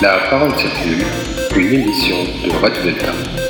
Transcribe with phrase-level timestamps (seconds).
[0.00, 1.04] La parole circule,
[1.56, 2.14] une émission
[2.44, 3.47] de Radio Delta.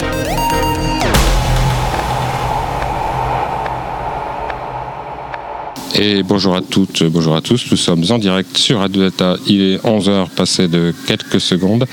[6.01, 7.67] Et bonjour à toutes, bonjour à tous.
[7.73, 9.37] Nous sommes en direct sur Radio Delta.
[9.49, 11.87] Il est 11h passé de quelques secondes.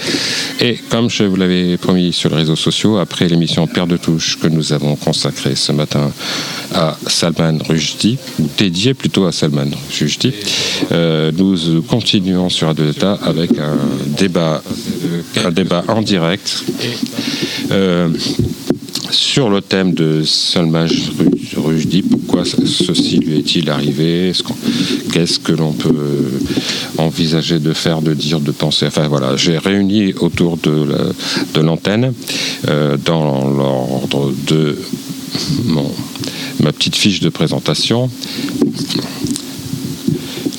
[0.61, 4.37] Et comme je vous l'avais promis sur les réseaux sociaux, après l'émission Père de touche
[4.39, 6.11] que nous avons consacrée ce matin
[6.71, 10.33] à Salman Rushdie, ou dédiée plutôt à Salman Rushdie,
[10.91, 14.61] euh, nous continuons sur Radio Delta avec un débat,
[15.43, 16.63] un débat en direct.
[17.71, 18.09] Euh,
[19.09, 20.87] sur le thème de Salman
[21.75, 24.31] Rushdie, pourquoi ceci lui est-il arrivé?
[25.11, 26.31] Qu'est-ce que l'on peut
[26.97, 28.85] envisager de faire, de dire, de penser?
[28.87, 32.13] Enfin voilà, j'ai réuni autour de l'antenne,
[32.69, 34.77] euh, dans l'ordre de
[36.61, 38.09] ma petite fiche de présentation.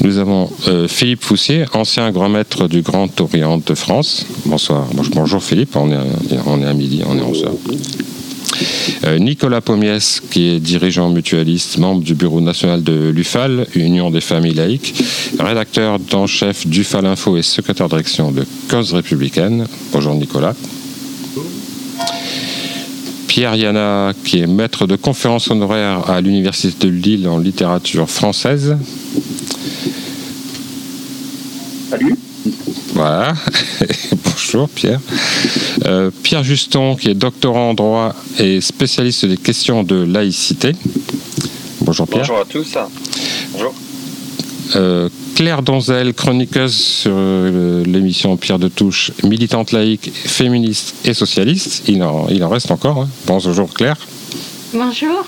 [0.02, 4.26] Nous avons euh, Philippe Foussier, ancien grand maître du Grand Orient de France.
[4.45, 4.86] Bonsoir.
[5.14, 5.96] Bonjour Philippe, on est,
[6.46, 7.48] on est à midi, on est 11h.
[9.04, 14.21] Euh, Nicolas Pommiès, qui est dirigeant mutualiste, membre du bureau national de l'UFAL, Union des
[14.21, 14.95] familles laïques,
[15.38, 19.66] rédacteur en chef d'UFAL Info et secrétaire de direction de Cause républicaine.
[19.93, 20.54] Bonjour Nicolas.
[23.26, 28.76] Pierre Yana, qui est maître de conférence honoraire à l'Université de Lille en littérature française.
[31.91, 32.16] Salut.
[32.94, 33.34] Voilà.
[34.24, 35.00] Bonjour Pierre.
[35.84, 40.72] Euh, Pierre Juston, qui est doctorant en droit et spécialiste des questions de laïcité.
[41.82, 42.22] Bonjour Pierre.
[42.22, 42.76] Bonjour à tous.
[43.52, 43.74] Bonjour.
[44.74, 51.84] Euh, Claire Donzel, chroniqueuse sur euh, l'émission Pierre de Touche, militante laïque, féministe et socialiste.
[51.88, 53.02] Il en, il en reste encore.
[53.02, 53.08] Hein.
[53.26, 53.96] Bonjour Claire.
[54.72, 55.26] Bonjour.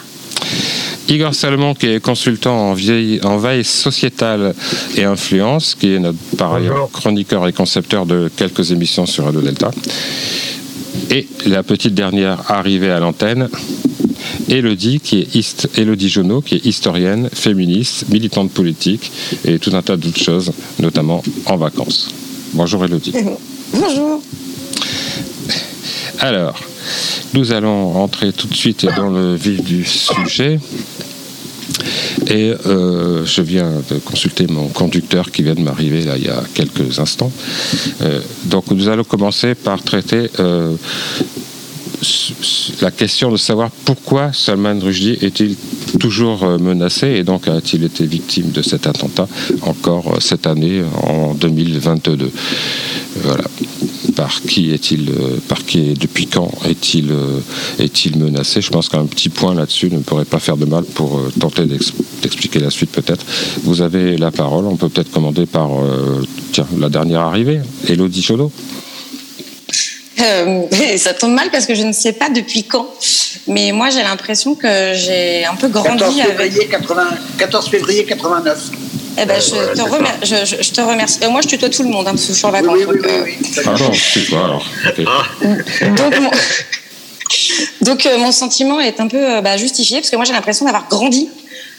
[1.08, 4.54] Igor Salomon, qui est consultant en, vieille, en veille sociétale
[4.96, 9.40] et influence, qui est notre, par ailleurs chroniqueur et concepteur de quelques émissions sur Radio
[9.40, 9.70] Delta.
[11.10, 13.48] Et la petite dernière arrivée à l'antenne,
[14.50, 19.10] Elodie, qui est Elodie Jonot, qui est historienne, féministe, militante politique
[19.46, 22.10] et tout un tas d'autres choses, notamment en vacances.
[22.52, 23.14] Bonjour Elodie.
[23.72, 24.20] Bonjour.
[26.20, 26.60] Alors,
[27.34, 30.58] nous allons rentrer tout de suite dans le vif du sujet.
[32.28, 36.42] Et euh, je viens de consulter mon conducteur qui vient de m'arriver il y a
[36.54, 37.30] quelques instants.
[38.02, 40.74] Euh, donc nous allons commencer par traiter euh,
[42.80, 45.56] la question de savoir pourquoi Salman Rushdie est-il
[45.98, 49.28] toujours menacé et donc a-t-il été victime de cet attentat
[49.62, 52.30] encore cette année en 2022.
[53.22, 53.44] Voilà
[54.14, 55.12] par qui est-il,
[55.48, 57.12] par qui, depuis quand est-il,
[57.78, 58.60] est-il menacé?
[58.60, 62.58] Je pense qu'un petit point là-dessus ne pourrait pas faire de mal pour tenter d'expliquer
[62.58, 63.24] la suite peut-être.
[63.62, 64.66] Vous avez la parole.
[64.66, 65.70] On peut peut-être commander par
[66.50, 68.50] tiens, la dernière arrivée, Elodie Chaudot.
[70.20, 70.62] Euh,
[70.96, 72.88] ça tombe mal parce que je ne sais pas depuis quand.
[73.46, 76.70] Mais moi, j'ai l'impression que j'ai un peu grandi 14 février, avec...
[76.70, 77.04] 80,
[77.38, 78.58] 14 février 89.
[79.20, 80.10] Eh ben, je, te remer...
[80.22, 81.18] je, je, je, te remercie.
[81.24, 82.70] Euh, moi, je tutoie tout le monde, hein, parce que je suis en vacances.
[82.72, 83.62] Oui, oui, donc, oui, euh, oui.
[83.64, 85.94] Pardon, c'est quoi alors Ok.
[85.96, 86.30] donc, mon...
[87.82, 90.66] donc, euh, mon sentiment est un peu euh, bah, justifié, parce que moi, j'ai l'impression
[90.66, 91.28] d'avoir grandi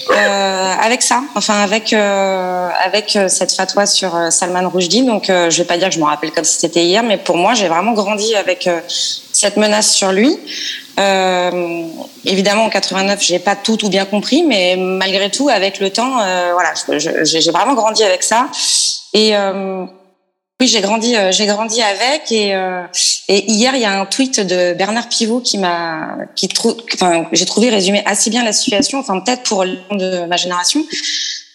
[0.10, 5.04] euh, avec ça, enfin avec euh, avec euh, cette fatwa sur euh, Salman Rushdie.
[5.04, 7.18] Donc, euh, je vais pas dire que je m'en rappelle comme si c'était hier, mais
[7.18, 10.38] pour moi, j'ai vraiment grandi avec euh, cette menace sur lui.
[12.26, 16.16] Évidemment, en 89, j'ai pas tout tout bien compris, mais malgré tout, avec le temps,
[16.16, 16.74] voilà,
[17.24, 18.48] j'ai vraiment grandi avec ça.
[19.14, 19.34] Et
[20.62, 22.32] oui, j'ai grandi, euh, j'ai grandi avec.
[22.32, 22.84] Et, euh,
[23.30, 27.28] et hier, il y a un tweet de Bernard Pivot qui m'a, qui trou- enfin,
[27.32, 29.00] j'ai trouvé résumé assez bien la situation.
[29.00, 30.84] Enfin, peut-être pour de ma génération,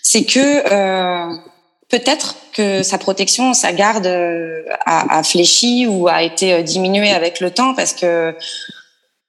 [0.02, 0.40] c'est que
[0.72, 1.34] euh,
[1.90, 7.10] peut-être que sa protection, sa garde euh, a, a fléchi ou a été euh, diminuée
[7.10, 8.34] avec le temps, parce que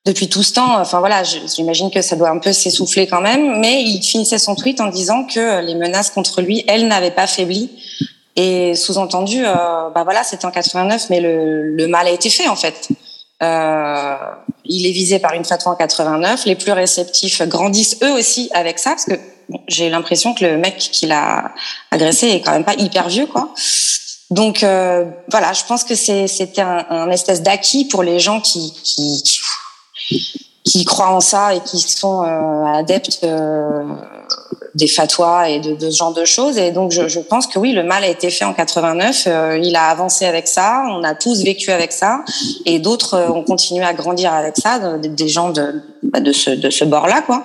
[0.06, 3.60] depuis tout ce temps, enfin voilà, j'imagine que ça doit un peu s'essouffler quand même.
[3.60, 7.28] Mais il finissait son tweet en disant que les menaces contre lui, elles n'avaient pas
[7.28, 7.72] faibli.
[8.36, 9.54] Et sous-entendu, euh,
[9.94, 12.90] bah voilà, c'était en 89, mais le, le mal a été fait en fait.
[13.44, 14.16] Euh,
[14.66, 16.46] il est visé par une fatwa en 89.
[16.46, 19.16] Les plus réceptifs grandissent eux aussi avec ça, parce que
[19.50, 21.54] bon, j'ai l'impression que le mec qui l'a
[21.92, 23.54] agressé est quand même pas hyper vieux, quoi.
[24.32, 28.74] Donc euh, voilà, je pense que c'était un, un espèce d'acquis pour les gens qui,
[28.84, 29.24] qui,
[30.64, 33.84] qui croient en ça et qui sont euh, adeptes euh,
[34.74, 36.58] des fatwas et de, ce genre de choses.
[36.58, 39.24] Et donc, je, pense que oui, le mal a été fait en 89.
[39.28, 40.84] euh, il a avancé avec ça.
[40.90, 42.24] On a tous vécu avec ça.
[42.66, 46.32] Et d'autres euh, ont continué à grandir avec ça, de- des gens de, bah, de
[46.32, 47.44] ce, de ce bord-là, quoi.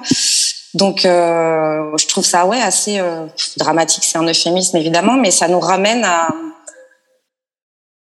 [0.74, 3.26] Donc, euh, je trouve ça, ouais, assez euh,
[3.56, 4.04] dramatique.
[4.04, 6.28] C'est un euphémisme, évidemment, mais ça nous ramène à,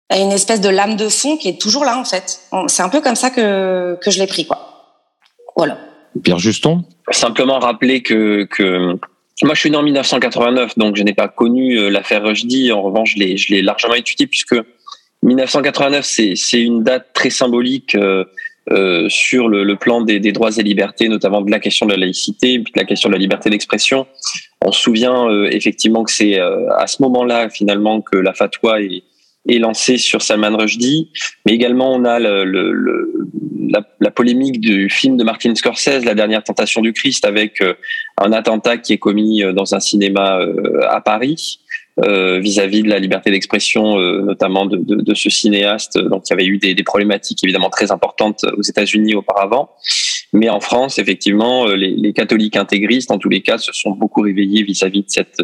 [0.10, 2.40] a une espèce de lame de fond qui est toujours là en fait.
[2.68, 4.60] C'est un peu comme ça que, que je l'ai pris quoi.
[5.56, 5.78] Voilà.
[6.22, 8.98] Pierre Juston Simplement rappeler que, que
[9.44, 12.72] moi je suis né en 1989 donc je n'ai pas connu euh, l'affaire Rushdie.
[12.72, 14.56] En revanche je l'ai largement étudié puisque
[15.24, 16.06] 1989
[16.36, 18.26] c'est une date très symbolique euh,
[18.72, 21.92] euh, sur le, le plan des, des, droits et libertés, notamment de la question de
[21.92, 24.08] la laïcité, puis de la question de la liberté d'expression.
[24.62, 29.04] On se souvient euh, effectivement que c'est à ce moment-là finalement que la fatwa est,
[29.50, 31.12] est lancé sur Salman Rushdie,
[31.46, 33.28] mais également on a le, le,
[33.70, 37.74] la, la, polémique du film de Martin Scorsese, La dernière tentation du Christ, avec euh,
[38.18, 41.60] un attentat qui est commis euh, dans un cinéma euh, à Paris
[41.96, 46.00] vis-à-vis -vis de la liberté d'expression, notamment de, de, de, ce cinéaste.
[46.00, 49.70] Donc il y avait eu des, des problématiques évidemment très importantes aux États-Unis auparavant,
[50.34, 54.22] mais en France, effectivement, les, les, catholiques intégristes, en tous les cas, se sont beaucoup
[54.22, 55.38] réveillés vis-à-vis -vis de cette,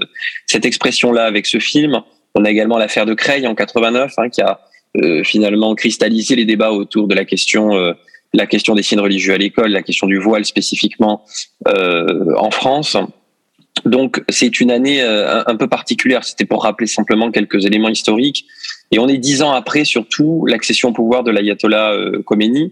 [0.48, 2.02] cette expression-là avec ce film.
[2.40, 4.62] On a également l'affaire de Creil en 89, hein, qui a
[4.96, 7.92] euh, finalement cristallisé les débats autour de la question, euh,
[8.34, 11.26] la question des signes religieux à l'école, la question du voile spécifiquement
[11.68, 12.96] euh, en France.
[13.84, 16.24] Donc c'est une année euh, un peu particulière.
[16.24, 18.46] C'était pour rappeler simplement quelques éléments historiques.
[18.92, 22.72] Et on est dix ans après, surtout, l'accession au pouvoir de l'ayatollah euh, Khomeini,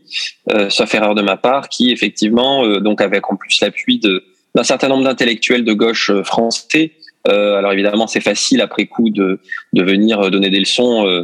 [0.54, 4.88] euh, sauf erreur de ma part, qui effectivement, donc avec en plus l'appui d'un certain
[4.88, 6.94] nombre d'intellectuels de gauche français,
[7.28, 9.40] euh, alors évidemment, c'est facile après coup de,
[9.74, 11.24] de venir donner des leçons, euh,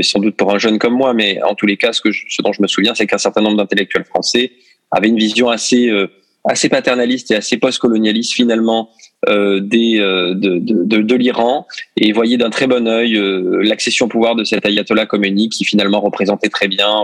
[0.00, 2.42] sans doute pour un jeune comme moi, mais en tous les cas, ce, que ce
[2.42, 4.52] dont je me souviens, c'est qu'un certain nombre d'intellectuels français
[4.92, 6.06] avaient une vision assez, euh,
[6.44, 8.90] assez paternaliste et assez post-colonialiste finalement
[9.28, 11.66] euh, des, euh, de, de, de, l'Iran
[11.96, 13.18] et voyaient d'un très bon œil
[13.62, 17.02] l'accession au pouvoir de cet ayatollah Khomeini qui finalement représentait très bien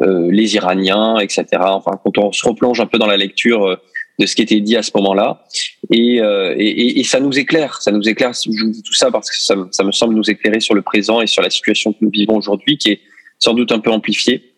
[0.00, 1.44] les Iraniens, etc.
[1.60, 3.80] Enfin, quand on se replonge un peu dans la lecture
[4.18, 5.44] de ce qui était dit à ce moment-là.
[5.92, 8.32] Et, euh, et, et, ça nous éclaire, ça nous éclaire.
[8.32, 10.82] Je vous dis tout ça parce que ça, ça, me semble nous éclairer sur le
[10.82, 13.00] présent et sur la situation que nous vivons aujourd'hui, qui est
[13.38, 14.52] sans doute un peu amplifiée.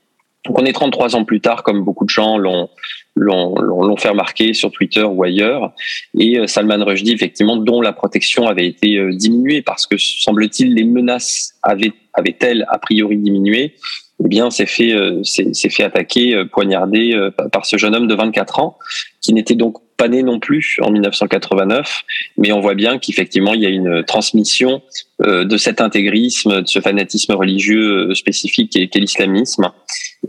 [0.47, 2.71] Donc on est 33 ans plus tard, comme beaucoup de gens l'ont
[3.17, 5.73] l'ont fait remarquer sur Twitter ou ailleurs.
[6.19, 10.75] Et euh, Salman Rushdie, effectivement, dont la protection avait été euh, diminuée parce que semble-t-il
[10.75, 13.75] les menaces avaient avaient-elles a priori diminué
[14.23, 18.15] eh bien, s'est fait, euh, fait attaquer, euh, poignarder euh, par ce jeune homme de
[18.15, 18.77] 24 ans,
[19.21, 22.03] qui n'était donc pas né non plus en 1989,
[22.39, 24.81] mais on voit bien qu'effectivement il y a une transmission
[25.19, 29.71] de cet intégrisme, de ce fanatisme religieux spécifique qu'est l'islamisme,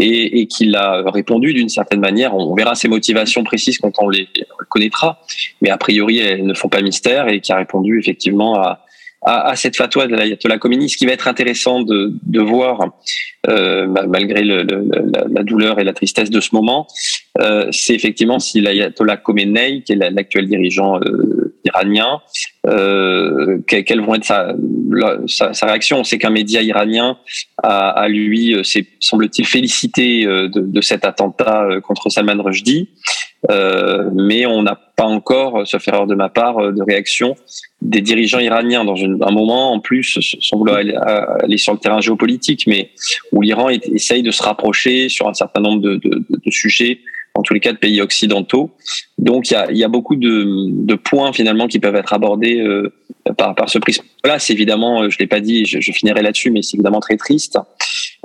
[0.01, 2.35] et, et qu'il a répondu d'une certaine manière.
[2.35, 4.27] On verra ses motivations précises quand on les
[4.67, 5.21] connaîtra,
[5.61, 8.83] mais a priori elles ne font pas mystère et qui a répondu effectivement à,
[9.23, 10.89] à, à cette fatwa de l'ayatollah Khomeini.
[10.89, 12.91] Ce qui va être intéressant de, de voir,
[13.47, 14.83] euh, malgré le, le,
[15.13, 16.87] la, la, douleur et la tristesse de ce moment,
[17.39, 22.21] euh, c'est effectivement si l'ayatollah Khomeini, qui est l'actuel dirigeant euh, iranien,
[22.67, 24.55] euh, quelle vont être sa,
[25.27, 25.99] sa, sa réaction.
[25.99, 27.17] On sait qu'un média iranien
[27.61, 28.63] a, a lui, euh,
[28.99, 32.89] semble-t-il, félicité euh, de, de, cet attentat contre Salman Rushdie.
[33.49, 37.35] Euh, mais on n'a pas encore, sauf erreur de ma part, de réaction
[37.81, 41.79] des dirigeants iraniens dans une, un moment en plus, sans vouloir aller, aller, sur le
[41.79, 42.91] terrain géopolitique, mais
[43.31, 46.99] où l'Iran essaye de se rapprocher sur un certain nombre de, de, de sujets
[47.33, 48.71] en tous les cas de pays occidentaux.
[49.17, 52.59] Donc il y a, y a, beaucoup de, de, points finalement qui peuvent être abordés
[52.59, 52.93] euh,
[53.37, 54.37] par, par ce prisme-là.
[54.37, 57.57] C'est évidemment, je l'ai pas dit, je, je finirai là-dessus, mais c'est évidemment très triste,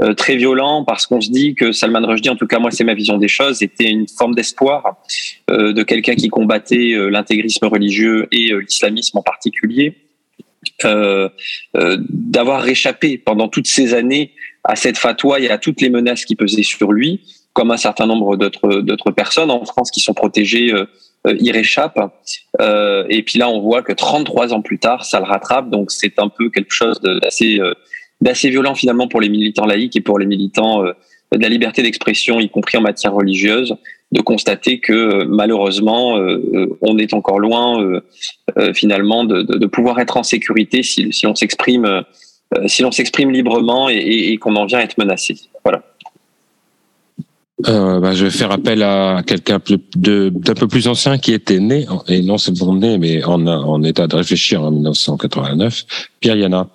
[0.02, 2.84] euh, très violent parce qu'on se dit que Salman Rushdie, en tout cas moi c'est
[2.84, 4.96] ma vision des choses, était une forme d'espoir
[5.50, 9.94] euh, de quelqu'un qui combattait euh, l'intégrisme religieux et euh, l'islamisme en particulier.
[10.82, 14.32] d'avoir réchappé pendant toutes ces années
[14.64, 17.20] à cette fatwa et à toutes les menaces qui pesaient sur lui,
[17.52, 20.72] comme un certain nombre d'autres personnes en France qui sont protégées
[21.26, 21.98] euh, y réchappent.
[22.60, 25.70] Euh, et puis là, on voit que 33 ans plus tard, ça le rattrape.
[25.70, 27.74] Donc c'est un peu quelque chose d'assez euh,
[28.20, 30.92] d'assez violent finalement pour les militants laïcs et pour les militants euh,
[31.32, 33.74] de la liberté d'expression, y compris en matière religieuse,
[34.12, 38.00] de constater que euh, malheureusement, euh, on est encore loin
[38.74, 42.04] finalement de, pouvoir être en sécurité si, on s'exprime
[42.66, 45.34] si l'on s'exprime librement et, qu'on en vient à être menacé.
[45.64, 45.82] Voilà.
[47.64, 49.58] Bah, je vais faire appel à quelqu'un
[49.96, 54.06] d'un peu plus ancien qui était né, et non bon né, mais en, en état
[54.06, 55.84] de réfléchir en 1989.
[56.20, 56.68] Pierre Yana,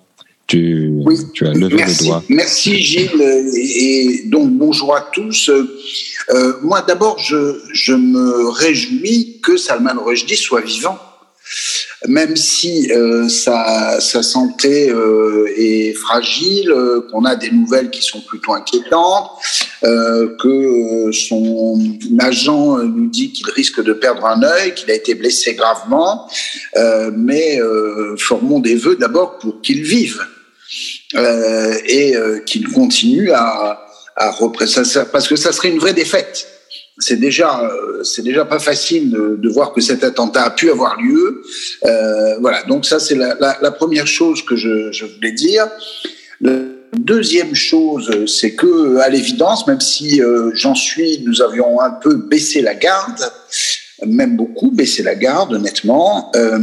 [0.52, 2.24] tu, oui, tu as levé merci, le doigt.
[2.28, 3.22] Merci Gilles,
[3.56, 5.48] et donc bonjour à tous.
[5.48, 10.98] Euh, moi d'abord, je, je me réjouis que Salman Rushdie soit vivant
[12.08, 16.74] même si euh, sa, sa, santé euh, est fragile,
[17.10, 19.30] qu'on a des nouvelles qui sont plutôt inquiétantes,
[19.82, 21.78] que son
[22.18, 26.28] agent nous dit qu'il risque de perdre un œil, qu'il a été blessé gravement,
[27.16, 27.60] mais
[28.18, 30.20] formons des vœux d'abord pour qu'il vive.
[31.14, 32.14] Et
[32.46, 33.78] qu'il continue à,
[34.16, 36.46] représenter parce que ça serait une vraie défaite
[36.98, 37.68] c'est déjà
[38.04, 41.42] c'est déjà pas facile de, voir que cet attentat a pu avoir lieu.
[41.84, 45.68] Euh, voilà, donc ça c'est la, première chose que je, je voulais dire.
[46.40, 46.58] La
[46.96, 52.16] deuxième chose, c'est que à l'évidence, même si euh, j'en suis, nous avions un peu
[52.16, 53.30] baissé la garde,
[54.04, 56.30] même beaucoup baissé la garde, honnêtement.
[56.36, 56.58] Euh,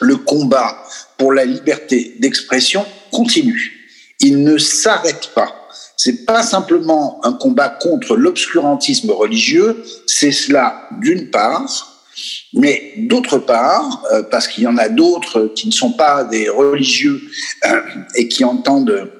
[0.00, 0.76] le combat
[1.16, 2.84] pour la liberté d'expression
[3.16, 3.72] continue.
[4.20, 11.30] Il ne s'arrête pas c'est pas simplement un combat contre l'obscurantisme religieux, c'est cela d'une
[11.30, 12.04] part,
[12.52, 16.48] mais d'autre part, euh, parce qu'il y en a d'autres qui ne sont pas des
[16.48, 17.20] religieux
[17.64, 17.80] euh,
[18.14, 19.10] et qui entendent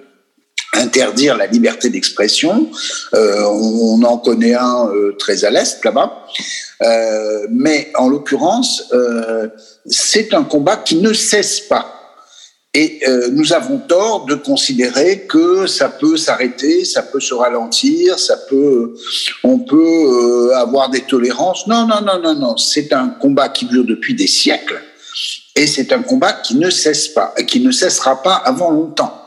[0.75, 2.71] interdire la liberté d'expression.
[3.15, 6.26] Euh, on, en connaît un très à l'est là-bas,
[7.50, 8.93] mais en l'occurrence,
[9.87, 11.96] c'est un combat qui ne cesse pas.
[12.78, 18.18] Et euh, nous avons tort de considérer que ça peut s'arrêter, ça peut se ralentir,
[18.18, 18.95] ça peut,
[19.42, 21.66] on peut euh, avoir des tolérances.
[21.66, 22.59] Non, non, non, non, non.
[22.59, 24.78] C'est un combat qui dure depuis des siècles,
[25.54, 29.23] et c'est un combat qui ne cesse pas, qui ne cessera pas avant longtemps,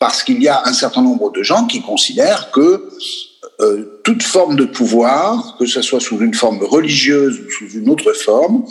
[0.00, 2.88] parce qu'il y a un certain nombre de gens qui considèrent que
[3.60, 7.90] euh, toute forme de pouvoir, que ce soit sous une forme religieuse ou sous une
[7.90, 8.64] autre forme,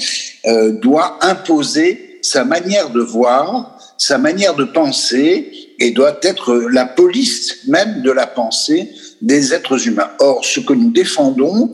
[0.47, 6.85] euh, doit imposer sa manière de voir sa manière de penser et doit être la
[6.85, 10.09] police même de la pensée des êtres humains.
[10.19, 11.73] Or, ce que nous défendons,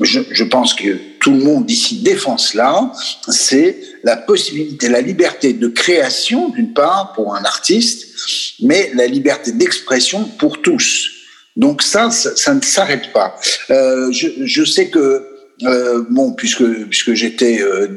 [0.00, 2.92] je, pense que tout le monde ici défend cela,
[3.28, 9.52] c'est la possibilité, la liberté de création, d'une part, pour un artiste, mais la liberté
[9.52, 11.10] d'expression pour tous.
[11.56, 13.34] Donc ça, ça, ne s'arrête pas.
[13.70, 15.26] Euh, je, je, sais que,
[15.64, 17.88] euh, bon, puisque, puisque j'étais euh,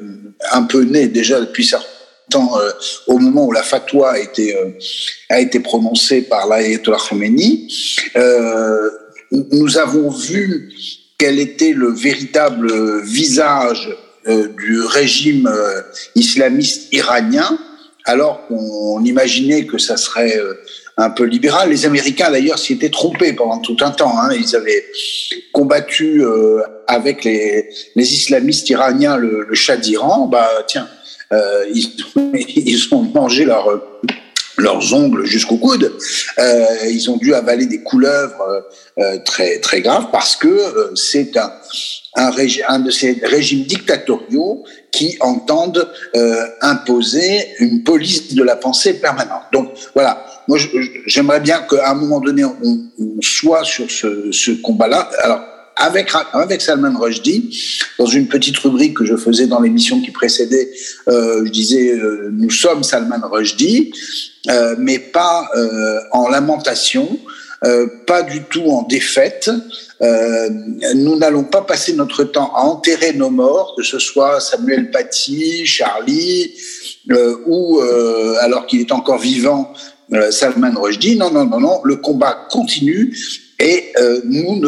[0.52, 1.91] un peu né déjà depuis certains
[2.36, 2.72] euh,
[3.08, 4.70] au moment où la fatwa a été, euh,
[5.30, 7.68] a été prononcée par l'ayatollah Khomeini,
[8.16, 8.90] euh,
[9.32, 10.72] nous avons vu
[11.18, 13.90] quel était le véritable visage
[14.26, 15.50] du régime
[16.16, 17.58] islamiste iranien,
[18.06, 20.38] alors qu'on imaginait que ça serait
[20.98, 21.70] un peu libéral.
[21.70, 24.20] Les Américains, d'ailleurs, s'y étaient trompés pendant tout un temps.
[24.20, 24.34] Hein.
[24.34, 24.84] Ils avaient
[25.54, 26.24] combattu
[26.88, 30.28] avec les, les, islamistes iraniens le, le Shah d'Iran.
[30.28, 30.88] Bah, tiens,
[31.32, 31.90] euh, ils,
[32.66, 33.82] ils, ont mangé leur,
[34.58, 35.92] leurs ongles jusqu'au coude.
[36.40, 38.64] Euh, ils ont dû avaler des couleuvres
[39.00, 41.52] euh, très très graves parce que euh, c'est un,
[42.16, 42.32] un,
[42.68, 49.44] un, de ces régimes dictatoriaux qui entendent euh, imposer une police de la pensée permanente.
[49.54, 50.58] Donc voilà, moi
[51.06, 52.58] j'aimerais bien qu'à un moment donné on,
[53.00, 55.10] on soit sur ce, ce combat-là.
[55.20, 55.42] Alors
[55.76, 57.58] avec, Salman Rushdie,
[57.98, 60.72] dans une petite rubrique que je faisais dans l'émission qui précédait,
[61.08, 63.92] euh, je disais euh, nous sommes Salman Rushdie,
[64.50, 65.50] euh, mais pas
[66.12, 67.20] en lamentation,
[68.08, 69.52] pas du tout en défaite.
[70.00, 75.66] Nous n'allons pas passer notre temps à enterrer nos morts, que ce soit Samuel Paty,
[75.66, 76.54] Charlie,
[77.46, 77.80] ou
[78.40, 79.74] alors qu'il est encore vivant,
[80.32, 81.18] Salman Rushdie.
[81.18, 81.82] Non, non, non, non.
[81.84, 83.16] Le combat continue
[83.62, 84.60] et euh, nous,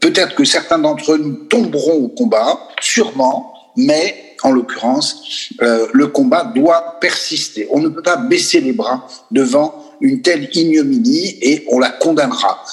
[0.00, 6.44] peut-être que certains d'entre nous tomberont au combat, sûrement, mais en l'occurrence, euh, le combat
[6.44, 7.66] doit persister.
[7.72, 12.64] On ne peut pas baisser les bras devant une telle ignominie et on la condamnera.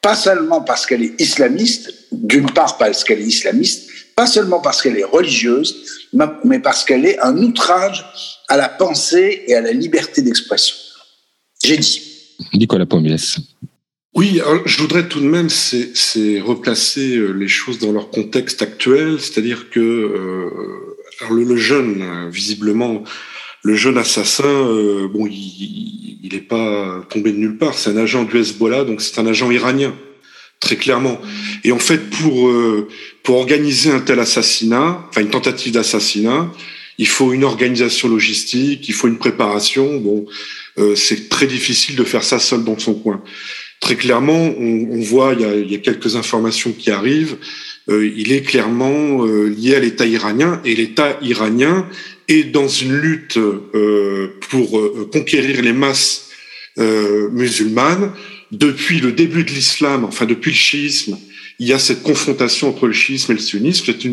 [0.00, 4.82] Pas seulement parce qu'elle est islamiste, d'une part parce qu'elle est islamiste, pas seulement parce
[4.82, 6.08] qu'elle est religieuse,
[6.42, 8.04] mais parce qu'elle est un outrage
[8.48, 10.74] à la pensée et à la liberté d'expression.
[11.62, 12.02] J'ai dit.
[12.52, 13.38] Nicolas Pommiès.
[14.14, 19.18] Oui, je voudrais tout de même c'est replacer euh, les choses dans leur contexte actuel,
[19.18, 20.50] c'est-à-dire que euh,
[21.20, 23.04] alors le, le, jeune, visiblement,
[23.62, 28.24] le jeune assassin, euh, bon, il n'est pas tombé de nulle part, c'est un agent
[28.24, 29.94] du Hezbollah, donc c'est un agent iranien,
[30.60, 31.18] très clairement.
[31.64, 32.88] Et en fait, pour euh,
[33.22, 36.52] pour organiser un tel assassinat, enfin une tentative d'assassinat,
[36.98, 39.96] il faut une organisation logistique, il faut une préparation.
[39.98, 40.26] Bon,
[40.78, 43.22] euh, c'est très difficile de faire ça seul dans son coin
[43.82, 47.36] très clairement, on, on voit, il y, a, il y, a, quelques informations qui arrivent.
[47.90, 51.86] Euh, il est clairement euh, lié à l'État iranien et l'État iranien
[52.28, 56.30] est dans une lutte euh, pour euh, conquérir les masses
[56.78, 58.12] euh, musulmanes
[58.52, 61.18] depuis le début de l'islam, enfin depuis le chiisme.
[61.58, 63.84] Il y a cette confrontation entre le chiisme et le sunnisme.
[63.86, 64.12] C'est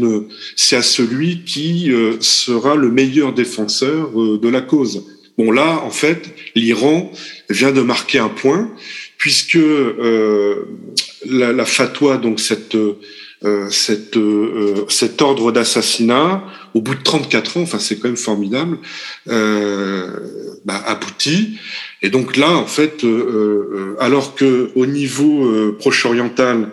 [0.55, 5.05] c'est à celui qui euh, sera le meilleur défenseur de la cause.
[5.37, 7.11] Bon là, en fait, l'Iran
[7.49, 8.69] vient de marquer un point
[9.19, 10.65] puisque euh,
[11.29, 12.75] la, la, fatwa, donc cette
[13.69, 14.19] cette,
[14.89, 18.79] cet ordre d'assassinat, au bout de 34 ans, enfin c'est quand même formidable,
[19.27, 21.57] bah, aboutit.
[22.01, 23.05] Et donc là, en fait,
[23.97, 26.69] alors que au niveau proche-oriental,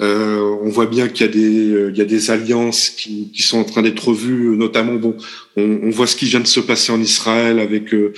[0.00, 3.42] euh, on voit bien qu'il y a des, euh, y a des alliances qui, qui
[3.42, 5.16] sont en train d'être vues, notamment, bon,
[5.56, 8.12] on, voit ce qui vient de se passer en Israël avec euh,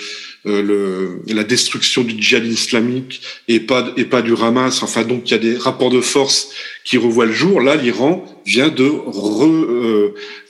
[0.45, 4.83] la destruction du djihad islamique et pas, et pas du Hamas.
[4.83, 6.51] Enfin, donc il y a des rapports de force
[6.85, 7.63] qui revoient le jour.
[7.63, 8.93] Là, l'Iran vient de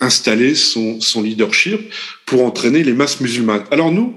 [0.01, 1.93] réinstaller son, son leadership
[2.27, 3.65] pour entraîner les masses musulmanes.
[3.71, 4.17] Alors nous,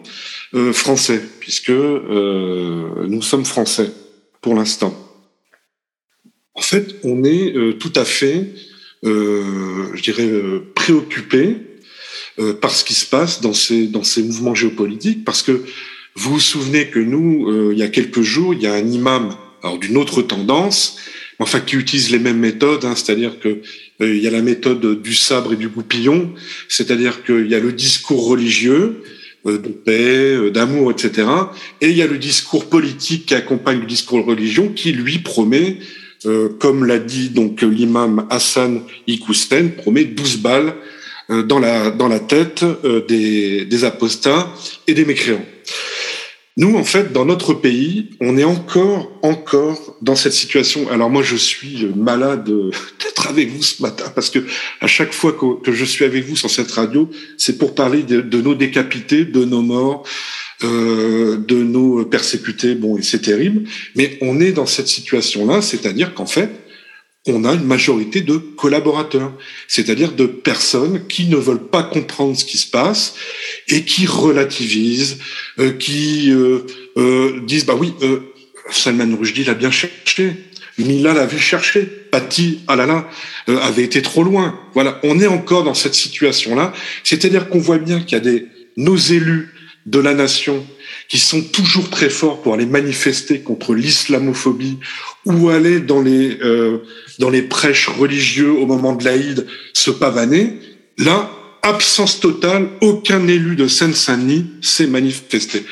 [0.71, 3.91] Français, puisque nous sommes Français
[4.41, 5.02] pour l'instant
[6.55, 8.47] en fait, on est euh, tout à fait,
[9.05, 11.57] euh, je dirais, euh, préoccupé
[12.61, 15.51] par ce qui se passe dans ces, dans ces mouvements géopolitiques, parce que
[16.15, 19.35] vous vous souvenez que nous, il y a quelques jours, il y a un imam,
[19.61, 20.97] alors d'une autre tendance,
[21.37, 23.61] enfin qui utilise les mêmes méthodes, hein, c'est-à-dire que
[23.99, 26.33] il y a la méthode du sabre et du goupillon,
[26.69, 29.03] c'est-à-dire qu'il y a le discours religieux,
[29.45, 31.27] de paix, d'amour, etc.
[31.81, 35.77] Et il y a le discours politique qui accompagne le discours religion qui lui promet
[36.25, 40.73] euh, comme l'a dit donc l'imam Hassan Ikousten, promet 12 balles
[41.29, 44.47] euh, dans la dans la tête euh, des, des apostats
[44.87, 45.45] et des mécréants.
[46.55, 50.87] Nous, en fait, dans notre pays, on est encore, encore dans cette situation.
[50.91, 54.45] Alors moi, je suis malade d'être avec vous ce matin parce que
[54.79, 58.21] à chaque fois que, je suis avec vous sur cette radio, c'est pour parler de,
[58.21, 60.03] de, nos décapités, de nos morts,
[60.63, 62.75] euh, de nos persécutés.
[62.75, 63.63] Bon, et c'est terrible,
[63.95, 66.49] mais on est dans cette situation-là, c'est-à-dire qu'en fait,
[67.27, 69.31] on a une majorité de collaborateurs,
[69.67, 73.15] c'est-à-dire de personnes qui ne veulent pas comprendre ce qui se passe
[73.69, 75.19] et qui relativisent,
[75.59, 76.59] euh, qui euh,
[76.97, 78.19] euh, disent bah oui, euh,
[78.69, 80.33] Salman Rushdie l'a bien cherché,
[80.77, 83.07] Mila l'avait cherché, Patti, ah là là,
[83.61, 84.59] avait été trop loin.
[84.73, 88.47] Voilà, on est encore dans cette situation-là, c'est-à-dire qu'on voit bien qu'il y a des
[88.75, 89.52] nos élus
[89.85, 90.65] de la nation
[91.09, 94.79] qui sont toujours très forts pour aller manifester contre l'islamophobie
[95.25, 96.79] ou aller dans les euh,
[97.19, 100.59] dans les prêches religieux au moment de l'Aïd se pavaner,
[100.97, 101.29] là
[101.61, 105.63] absence totale, aucun élu de Seine-Saint-Denis s'est manifesté.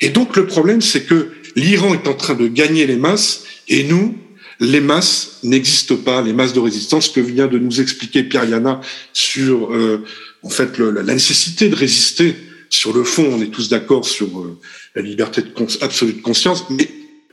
[0.00, 3.84] Et donc le problème c'est que l'Iran est en train de gagner les masses et
[3.84, 4.16] nous
[4.58, 8.80] les masses n'existent pas, les masses de résistance que vient de nous expliquer Pierre Yana
[9.12, 10.02] sur euh,
[10.42, 12.34] en fait la nécessité de résister
[12.70, 14.58] sur le fond, on est tous d'accord sur euh,
[14.94, 16.88] la liberté de absolue de conscience, mais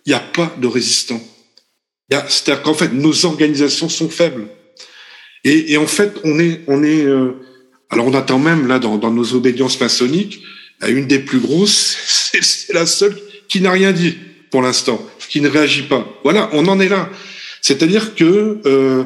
[0.05, 1.21] il n'y a pas de résistants.
[2.09, 4.47] C'est-à-dire qu'en fait, nos organisations sont faibles.
[5.43, 7.03] Et, en fait, on est, on est.
[7.03, 7.31] Euh,
[7.89, 10.41] alors, on attend même là dans, nos obédiences maçonniques,
[10.87, 11.97] une des plus grosses,
[12.41, 13.19] c'est la seule
[13.49, 14.15] qui n'a rien dit
[14.51, 16.07] pour l'instant, qui ne réagit pas.
[16.23, 17.09] Voilà, on en est là.
[17.61, 19.03] C'est-à-dire que euh,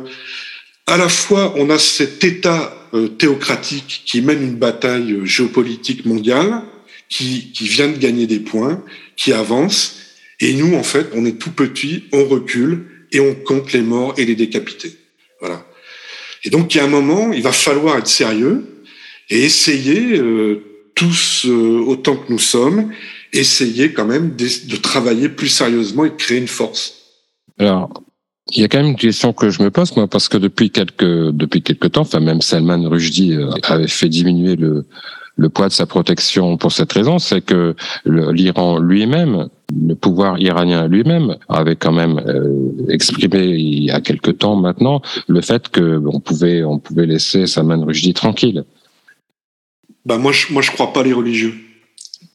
[0.85, 6.63] à la fois, on a cet état théocratique qui mène une bataille euh, géopolitique mondiale,
[7.10, 8.83] qui, qui vient de gagner des points,
[9.15, 9.99] qui avance,
[10.39, 14.13] et nous, en fait, on est tout petit, on recule, et on compte les morts
[14.17, 14.97] et les décapités.
[15.39, 15.65] Voilà.
[16.43, 18.65] Et donc, il y a un moment, il va falloir être sérieux
[19.29, 20.63] et essayer, euh,
[20.95, 22.91] tous autant que nous sommes,
[23.31, 26.95] essayer quand même de, de, travailler plus sérieusement et de créer une force.
[27.60, 28.03] Alors,
[28.51, 30.69] il y a quand même une question que je me pose, moi, parce que depuis
[30.69, 34.86] quelques depuis quelques temps, enfin même Salman Rushdie euh, avait fait diminuer le
[35.38, 40.88] le poids de sa protection pour cette raison, c'est que l'Iran lui-même, le pouvoir iranien
[40.88, 46.01] lui-même, avait quand même euh, exprimé il y a quelque temps maintenant le fait que
[46.07, 48.63] on pouvait on pouvait laisser Salman Rushdie tranquille.
[50.05, 51.53] Bah moi je moi je crois pas les religieux.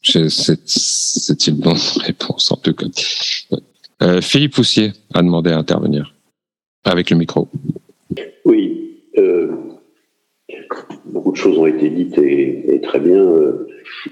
[0.03, 2.87] C'est une bonne réponse en tout cas.
[4.03, 6.15] Euh, Philippe Poussier a demandé à intervenir
[6.85, 7.49] avec le micro.
[8.45, 9.49] Oui, euh,
[11.05, 13.23] beaucoup de choses ont été dites et, très bien.
[13.23, 13.69] Euh,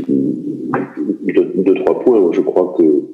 [0.09, 2.31] deux, trois points.
[2.33, 3.05] Je crois que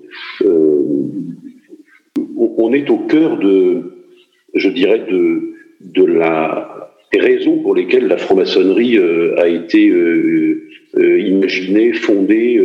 [2.59, 4.05] on est au cœur de,
[4.55, 9.93] je dirais, de, la des raisons pour lesquelles la franc-maçonnerie a été
[10.95, 12.61] imaginée, fondée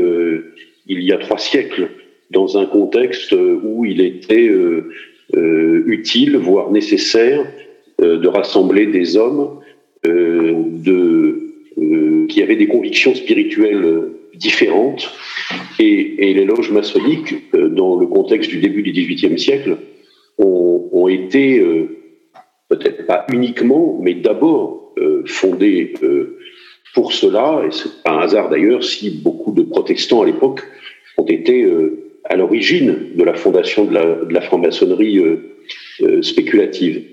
[0.88, 1.89] il y a trois siècles
[2.31, 4.91] dans un contexte où il était euh,
[5.35, 7.45] euh, utile, voire nécessaire,
[8.01, 9.59] euh, de rassembler des hommes
[12.27, 15.11] qui avaient des convictions spirituelles différentes.
[15.79, 19.77] Et, les loges maçonniques, dans le contexte du début du XVIIIe siècle,
[20.39, 21.63] ont, ont été
[22.67, 25.93] peut-être pas uniquement, mais d'abord fondées
[26.95, 27.63] pour cela.
[27.67, 30.63] Et c'est pas un hasard d'ailleurs si beaucoup de protestants à l'époque
[31.17, 31.67] ont été
[32.25, 35.38] à l'origine de la fondation de la, franc-maçonnerie euh,
[36.01, 37.03] euh, spéculative.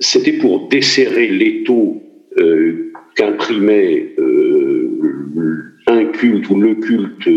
[0.00, 2.02] c'était pour desserrer l'étau
[3.16, 4.14] qu'imprimait
[5.86, 7.28] un culte ou le culte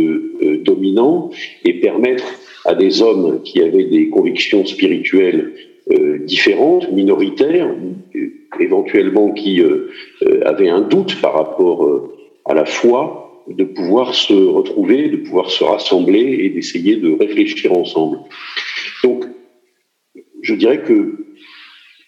[0.64, 1.32] dominant
[1.64, 2.26] et permettre
[2.66, 5.54] à des hommes qui avaient des convictions spirituelles
[6.26, 7.74] différentes, minoritaires,
[8.60, 9.64] éventuellement qui
[10.44, 12.12] avaient un doute par rapport
[12.46, 17.72] à la foi, de pouvoir se retrouver, de pouvoir se rassembler et d'essayer de réfléchir
[17.74, 18.20] ensemble.
[19.04, 19.26] Donc,
[20.42, 21.18] je dirais que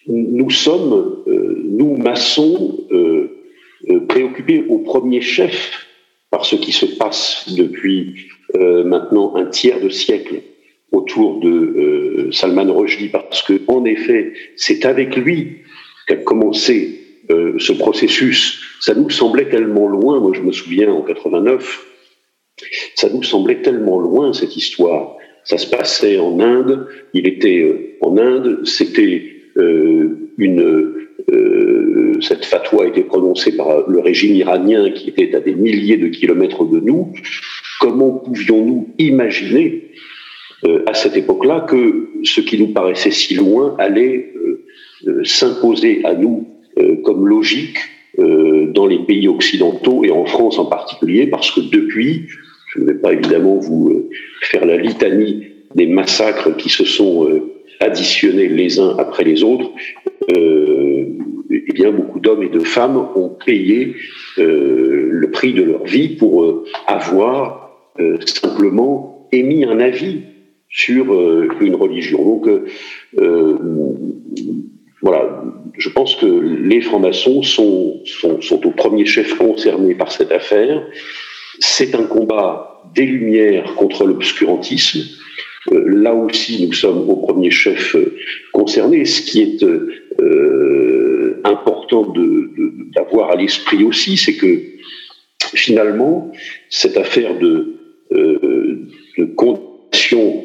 [0.06, 3.40] nous sommes, euh, nous maçons, euh,
[3.88, 5.86] euh, préoccupés au premier chef
[6.30, 10.42] par ce qui se passe depuis maintenant un tiers de siècle
[10.92, 15.62] autour de Salman Rushdie, parce que en effet, c'est avec lui
[16.06, 20.20] qu'a commencé ce processus ça nous semblait tellement loin.
[20.20, 21.86] Moi, je me souviens en 89,
[22.96, 25.16] ça nous semblait tellement loin cette histoire.
[25.44, 26.86] Ça se passait en Inde.
[27.14, 28.66] Il était euh, en Inde.
[28.66, 29.22] C'était
[29.56, 30.60] euh, une
[31.30, 35.96] euh, cette fatwa a été prononcée par le régime iranien qui était à des milliers
[35.96, 37.14] de kilomètres de nous.
[37.80, 39.92] Comment pouvions-nous imaginer
[40.86, 44.32] à cette époque-là que ce qui nous paraissait si loin allait
[45.24, 46.53] s'imposer à nous
[47.04, 47.78] comme logique
[48.20, 52.26] euh, dans les pays occidentaux et en France en particulier, parce que depuis,
[52.68, 54.08] je ne vais pas évidemment vous euh,
[54.40, 57.40] faire la litanie des massacres qui se sont euh,
[57.80, 59.68] additionnés les uns après les autres,
[60.36, 61.06] euh,
[61.50, 63.96] eh bien beaucoup d'hommes et de femmes ont payé
[64.38, 67.72] euh, le prix de leur vie pour avoir
[68.26, 70.20] simplement émis un avis
[70.68, 71.04] sur
[71.60, 72.24] une religion.
[72.24, 72.48] Donc
[75.04, 75.42] voilà,
[75.76, 80.82] je pense que les francs-maçons sont, sont, au premier chef concernés par cette affaire.
[81.60, 85.02] C'est un combat des Lumières contre l'obscurantisme.
[85.72, 88.16] Euh, là aussi, nous sommes au premier chef euh,
[88.52, 89.04] concernés.
[89.04, 92.10] Ce qui est euh, important
[92.96, 94.58] d'avoir à l'esprit aussi, c'est que
[95.54, 96.32] finalement,
[96.70, 97.74] cette affaire de,
[98.10, 99.24] de
[99.94, 100.44] condamnation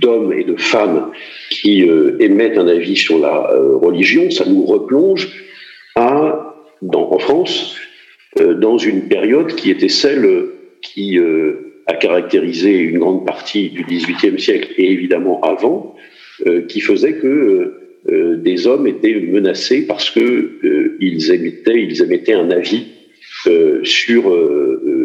[0.00, 1.10] d'hommes et de femmes
[1.50, 5.28] qui euh, émettent un avis sur la euh, religion, ça nous replonge
[5.96, 7.76] en France
[8.38, 10.28] euh, dans une période qui était celle
[10.80, 11.18] qui
[11.86, 15.96] a caractérisé une grande partie du XVIIIe siècle et évidemment avant,
[16.68, 17.74] qui faisait que
[18.06, 22.86] des hommes étaient menacés parce que ils émettaient, ils émettaient un avis
[23.82, 24.32] sur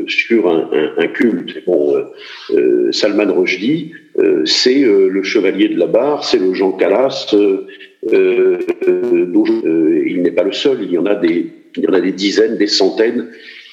[0.08, 1.66] sur un, culte.
[1.66, 1.96] Bon,
[2.92, 7.66] Salman Rushdie euh, c'est euh, le chevalier de la barre, c'est le Jean Calas, euh,
[10.06, 12.12] il n'est pas le seul, il y en a des, il y en a des
[12.12, 13.30] dizaines, des centaines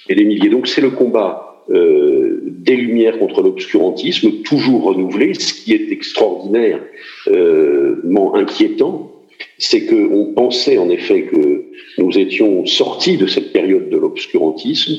[0.09, 0.49] et des milliers.
[0.49, 5.35] Donc c'est le combat des Lumières contre l'obscurantisme, toujours renouvelé.
[5.35, 9.20] Ce qui est extraordinairement inquiétant,
[9.61, 11.67] c'est qu'on pensait en effet que
[11.99, 14.95] nous étions sortis de cette période de l'obscurantisme,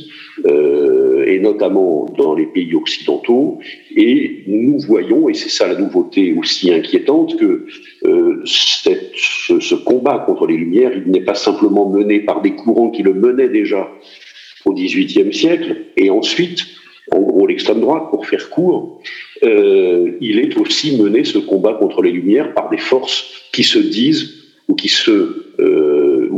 [0.46, 3.58] euh, et notamment dans les pays occidentaux,
[3.96, 7.66] et nous voyons, et c'est ça la nouveauté aussi inquiétante, que
[8.06, 12.92] euh, ce, ce, combat contre les Lumières, il n'est pas simplement mené par des courants
[12.92, 13.90] qui le menaient déjà
[14.66, 16.66] au XVIIIe siècle, et ensuite,
[17.12, 19.02] en gros l'extrême droite, pour faire court,
[19.44, 23.80] euh, il est aussi mené ce combat contre les Lumières par des forces qui se
[23.80, 24.41] disent
[24.72, 26.30] ou qui se, euh,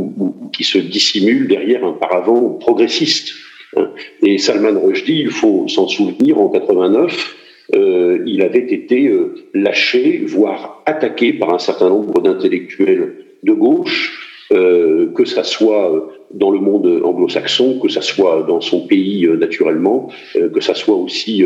[0.52, 3.34] qui se dissimulent derrière un paravent progressiste.
[3.76, 3.90] Hein.
[4.22, 7.36] Et Salman Rushdie, il faut s'en souvenir, en 89,
[7.74, 14.48] euh, il avait été euh, lâché, voire attaqué par un certain nombre d'intellectuels de gauche,
[14.52, 20.08] euh, que ça soit dans le monde anglo-saxon, que ça soit dans son pays naturellement,
[20.34, 21.44] que ça soit aussi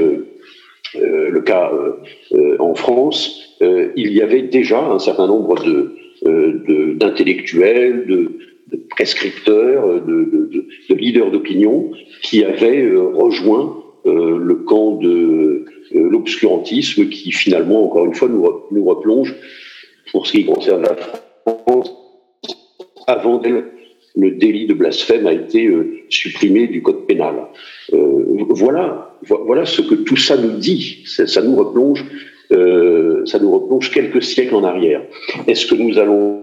[0.94, 1.70] le cas
[2.58, 3.56] en France.
[3.60, 8.30] il y avait déjà un certain nombre de, d'intellectuels, de,
[8.90, 10.48] prescripteurs, de,
[10.90, 11.90] de leaders d'opinion
[12.22, 18.46] qui avaient euh, rejoint euh, le camp de l'obscurantisme qui finalement, encore une fois, nous,
[18.70, 19.34] nous replonge
[20.12, 20.96] pour ce qui concerne la
[21.46, 21.94] France.
[23.06, 23.64] Avant d'elle,
[24.14, 25.70] le délit de blasphème a été
[26.10, 27.46] supprimé du code pénal.
[28.50, 31.04] voilà, voilà ce que tout ça nous dit.
[31.06, 32.04] Ça, nous replonge
[32.52, 35.02] euh, ça nous replonge quelques siècles en arrière.
[35.46, 36.42] Est-ce que nous allons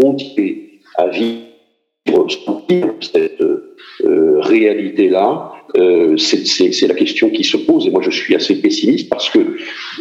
[0.00, 1.42] continuer à vivre
[3.00, 5.52] cette euh, réalité-là?
[5.76, 9.38] Euh, C'est la question qui se pose et moi je suis assez pessimiste parce que,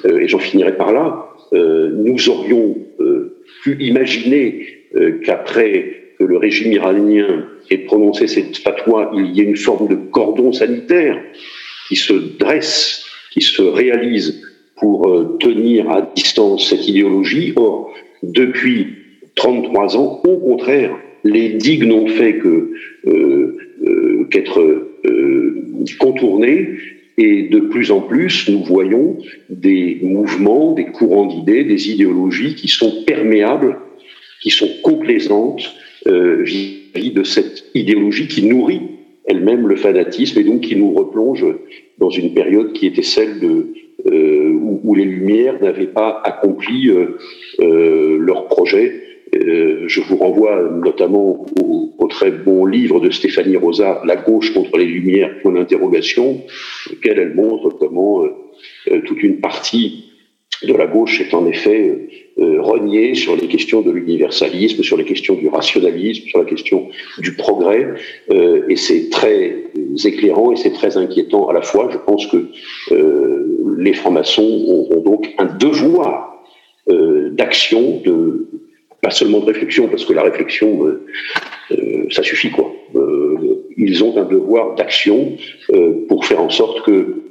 [0.05, 2.75] euh, et j'en finirai par là, nous aurions
[3.63, 4.67] pu imaginer
[5.23, 9.95] qu'après que le régime iranien ait prononcé cette fatwa, il y ait une forme de
[9.95, 11.17] cordon sanitaire
[11.87, 14.43] qui se dresse, qui se réalise
[14.77, 17.53] pour euh, tenir à distance cette idéologie.
[17.55, 18.87] Or, depuis
[19.35, 20.21] 33 ans.
[20.25, 22.71] Au contraire, les digues n'ont fait que
[23.07, 25.63] euh, euh, qu'être euh,
[25.99, 26.69] contournées
[27.17, 29.17] et de plus en plus, nous voyons
[29.49, 33.77] des mouvements, des courants d'idées, des idéologies qui sont perméables,
[34.41, 35.73] qui sont complaisantes
[36.05, 38.81] vis-à-vis de cette idéologie qui nourrit
[39.27, 41.45] elle-même le fanatisme et donc qui nous replonge
[41.97, 43.67] dans une période qui était celle de
[44.05, 47.17] euh, où, les Lumières n'avaient pas accompli euh,
[47.59, 49.03] euh, leur projet.
[49.33, 54.77] je vous renvoie notamment au, au, très bon livre de Stéphanie Rosa, La gauche contre
[54.77, 56.41] les Lumières, point d'interrogation,
[56.89, 58.23] lequel elle montre comment
[59.05, 60.11] toute une partie
[60.63, 62.07] de la gauche est en effet
[62.39, 66.89] euh, reniée sur les questions de l'universalisme, sur les questions du rationalisme, sur la question
[67.19, 67.87] du progrès.
[68.31, 69.55] Euh, et c'est très
[70.03, 71.89] éclairant et c'est très inquiétant à la fois.
[71.91, 72.49] Je pense que
[72.91, 76.43] euh, les francs-maçons ont, donc un devoir
[76.89, 78.47] euh, d'action, de
[79.01, 80.85] pas seulement de réflexion, parce que la réflexion,
[81.71, 82.71] euh, ça suffit quoi.
[83.77, 85.37] ils ont un devoir d'action
[86.07, 87.26] pour faire en sorte que euh,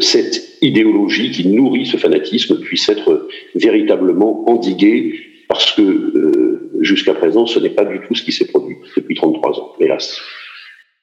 [0.00, 7.46] cette idéologie qui nourrit ce fanatisme puisse être véritablement endiguée parce que euh, jusqu'à présent,
[7.46, 10.18] ce n'est pas du tout ce qui s'est produit depuis 33 ans, hélas.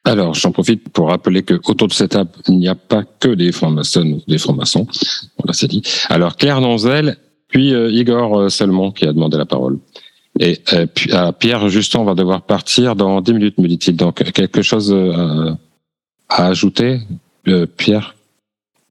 [0.06, 3.30] Alors, j'en profite pour rappeler que autour de cette table, il n'y a pas que
[3.30, 4.88] des francs-maçons, des francs-maçons.
[5.38, 5.84] Voilà, c'est dit.
[6.10, 9.78] Alors, Claire Donzel, puis euh, Igor Salmon qui a demandé la parole.
[10.40, 13.96] Et euh, puis, Pierre Justin va devoir partir dans 10 minutes, me dit-il.
[13.96, 14.96] Donc, quelque chose
[16.28, 17.02] à ajouter,
[17.78, 18.16] Pierre?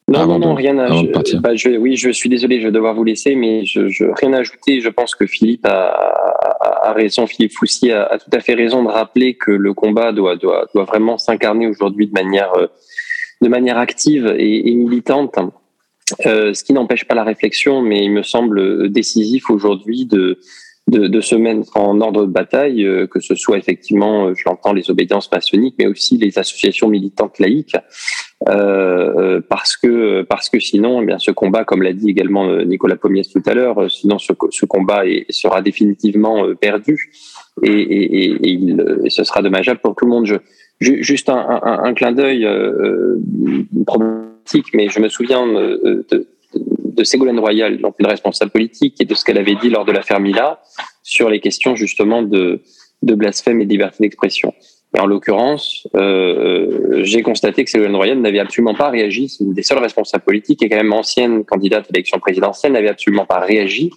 [0.08, 0.88] Non, non, non, rien à.
[0.88, 4.04] Je, bah, je, oui, je suis désolé, je vais devoir vous laisser, mais je, je
[4.04, 4.80] rien à ajouter.
[4.80, 8.54] Je pense que Philippe a, a, a raison, Philippe Foussier a, a, tout à fait
[8.54, 12.68] raison de rappeler que le combat doit, doit, doit vraiment s'incarner aujourd'hui de manière, euh,
[13.42, 15.36] de manière active et, et militante.
[16.24, 20.38] Euh, ce qui n'empêche pas la réflexion, mais il me semble décisif aujourd'hui de,
[20.86, 24.72] de, de, se mettre en ordre de bataille, euh, que ce soit effectivement, je l'entends,
[24.72, 27.76] les obédiences maçonniques, mais aussi les associations militantes laïques,
[28.48, 32.48] euh, euh, parce que parce que sinon, eh bien ce combat, comme l'a dit également
[32.48, 37.10] euh, Nicolas Pommiès tout à l'heure, sinon ce, ce combat est, sera définitivement perdu
[37.64, 40.26] et, et, et, il, et, ce sera dommageable pour tout le monde.
[40.26, 40.36] Je,
[40.80, 43.16] juste un, un, un clin d'œil euh,
[43.86, 49.04] problématique, mais je me souviens de, de, de Ségolène Royal, donc une responsable politique, et
[49.04, 50.60] de ce qu'elle avait dit lors de l'affaire Mila
[51.02, 52.60] sur les questions justement de,
[53.02, 54.54] de blasphème et de liberté d'expression.
[54.96, 59.28] En l'occurrence, euh, j'ai constaté que Ségolène Royal n'avait absolument pas réagi.
[59.28, 62.88] C'est une des seules responsables politiques et quand même ancienne candidate à l'élection présidentielle n'avait
[62.88, 63.90] absolument pas réagi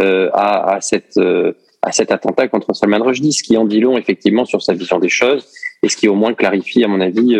[0.00, 3.80] euh, à, à, cette, euh, à cet attentat contre Salman Rushdie, ce qui en dit
[3.80, 5.46] long effectivement sur sa vision des choses
[5.82, 7.36] et ce qui au moins clarifie, à mon avis,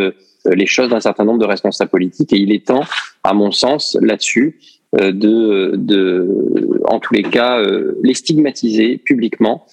[0.46, 2.33] euh, les choses d'un certain nombre de responsables politiques.
[2.33, 2.85] Et il est temps,
[3.24, 4.59] à mon sens, là-dessus,
[5.00, 9.66] euh, de, de, en tous les cas, euh, les stigmatiser publiquement,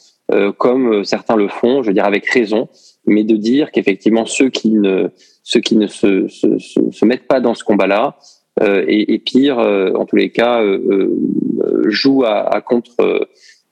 [0.60, 2.70] comme certains le font, je veux dire avec raison,
[3.10, 5.10] mais de dire qu'effectivement ceux qui ne
[5.44, 8.18] ceux qui ne se, se, se, mettent pas dans ce combat-là
[8.62, 13.28] euh, et, pire, euh, en tous les cas, euh, euh jouent à, contre,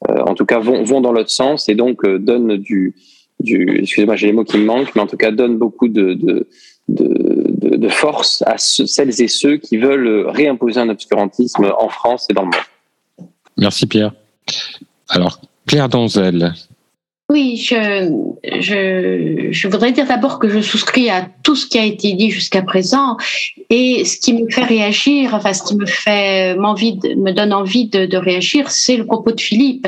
[0.08, 2.95] en tout cas vont, vont dans l'autre sens et donc donnent du,
[3.39, 6.13] du excusez-moi, j'ai les mots qui me manquent, mais en tout cas donnent beaucoup de
[6.13, 6.47] de,
[6.88, 12.43] de, force à celles et ceux qui veulent réimposer un obscurantisme en France et dans
[12.43, 13.30] le monde.
[13.58, 14.13] Merci Pierre.
[15.10, 16.54] Alors, Claire Donzel,
[17.29, 18.07] oui, je,
[19.67, 23.17] voudrais dire d'abord que je souscris à tout ce qui a été dit jusqu'à présent
[23.69, 27.89] et ce qui me fait réagir, enfin ce qui me fait m'envie me donne envie
[27.89, 29.87] de, réagir, c'est le propos de Philippe,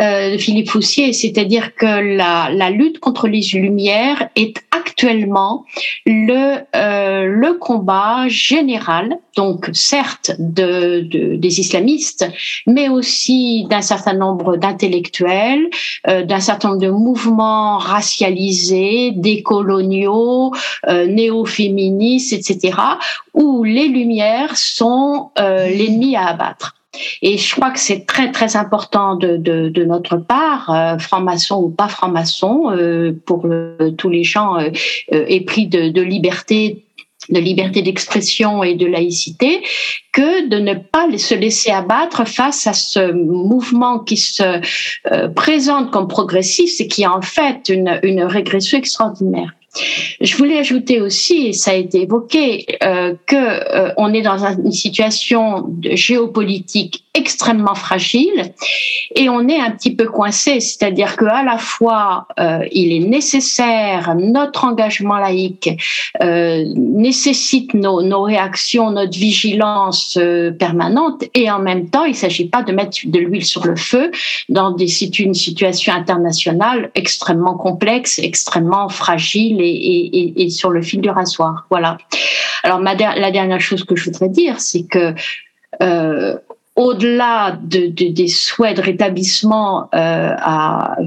[0.00, 5.64] euh, de Philippe Foussier, c'est-à-dire que la, lutte contre les lumières est actuellement
[6.04, 12.26] le, euh, le combat général, donc certes de, de des islamistes,
[12.66, 15.68] mais aussi d'un certain nombre d'intellectuels,
[16.08, 20.52] euh, d'un certain de mouvements racialisés, décoloniaux,
[20.88, 22.78] euh, néo-féministes, etc.,
[23.34, 26.74] où les Lumières sont euh, l'ennemi à abattre.
[27.22, 31.56] Et je crois que c'est très très important de, de, de notre part, euh, franc-maçon
[31.56, 34.70] ou pas franc-maçon, euh, pour euh, tous les gens euh,
[35.10, 36.85] épris de, de liberté
[37.28, 39.62] de liberté d'expression et de laïcité
[40.12, 44.60] que de ne pas se laisser abattre face à ce mouvement qui se
[45.12, 49.55] euh, présente comme progressif et qui est en fait une, une régression extraordinaire.
[50.20, 54.44] Je voulais ajouter aussi, et ça a été évoqué, euh, que euh, on est dans
[54.46, 58.52] une situation géopolitique extrêmement fragile
[59.14, 63.06] et on est un petit peu coincé, c'est-à-dire que à la fois euh, il est
[63.06, 65.70] nécessaire notre engagement laïque
[66.22, 70.18] euh, nécessite nos, réactions, notre vigilance
[70.58, 73.76] permanente et en même temps il ne s'agit pas de mettre de l'huile sur le
[73.76, 74.10] feu
[74.50, 81.66] dans une situation internationale extrêmement complexe, extrêmement fragile et, sur le fil du rasoir.
[81.70, 81.98] Voilà.
[82.62, 85.14] Alors la dernière chose que je voudrais dire, c'est que
[85.82, 86.36] euh,
[86.76, 90.34] au-delà de, de, des souhaits de rétablissement euh,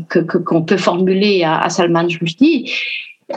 [0.09, 2.71] que qu'on peut formuler à, Salman Rushdie,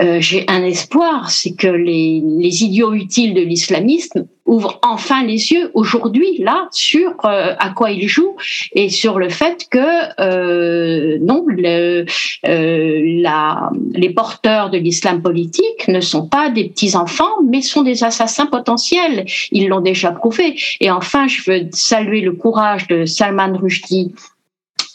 [0.01, 2.23] euh, j'ai un espoir, c'est que les,
[2.65, 8.07] idiots utiles de l'islamisme ouvrent enfin les yeux aujourd'hui là sur euh, à quoi ils
[8.07, 8.37] jouent
[8.75, 9.79] et sur le fait que
[10.21, 12.05] euh, non, euh,
[12.45, 18.47] les porteurs de l'islam politique ne sont pas des petits enfants, mais sont des assassins
[18.47, 19.25] potentiels.
[19.51, 20.57] Ils l'ont déjà prouvé.
[20.81, 24.13] Et enfin, je veux saluer le courage de Salman Rushdie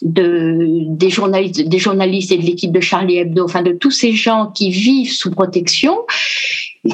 [0.01, 4.13] de, des, journalistes, des journalistes et de l'équipe de Charlie Hebdo, enfin de tous ces
[4.13, 5.97] gens qui vivent sous protection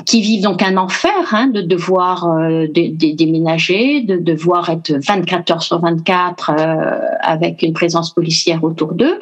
[0.05, 5.63] qui vivent donc un enfer hein, de devoir euh, déménager, de devoir être 24 heures
[5.63, 9.19] sur 24 euh, avec une présence policière autour d'eux.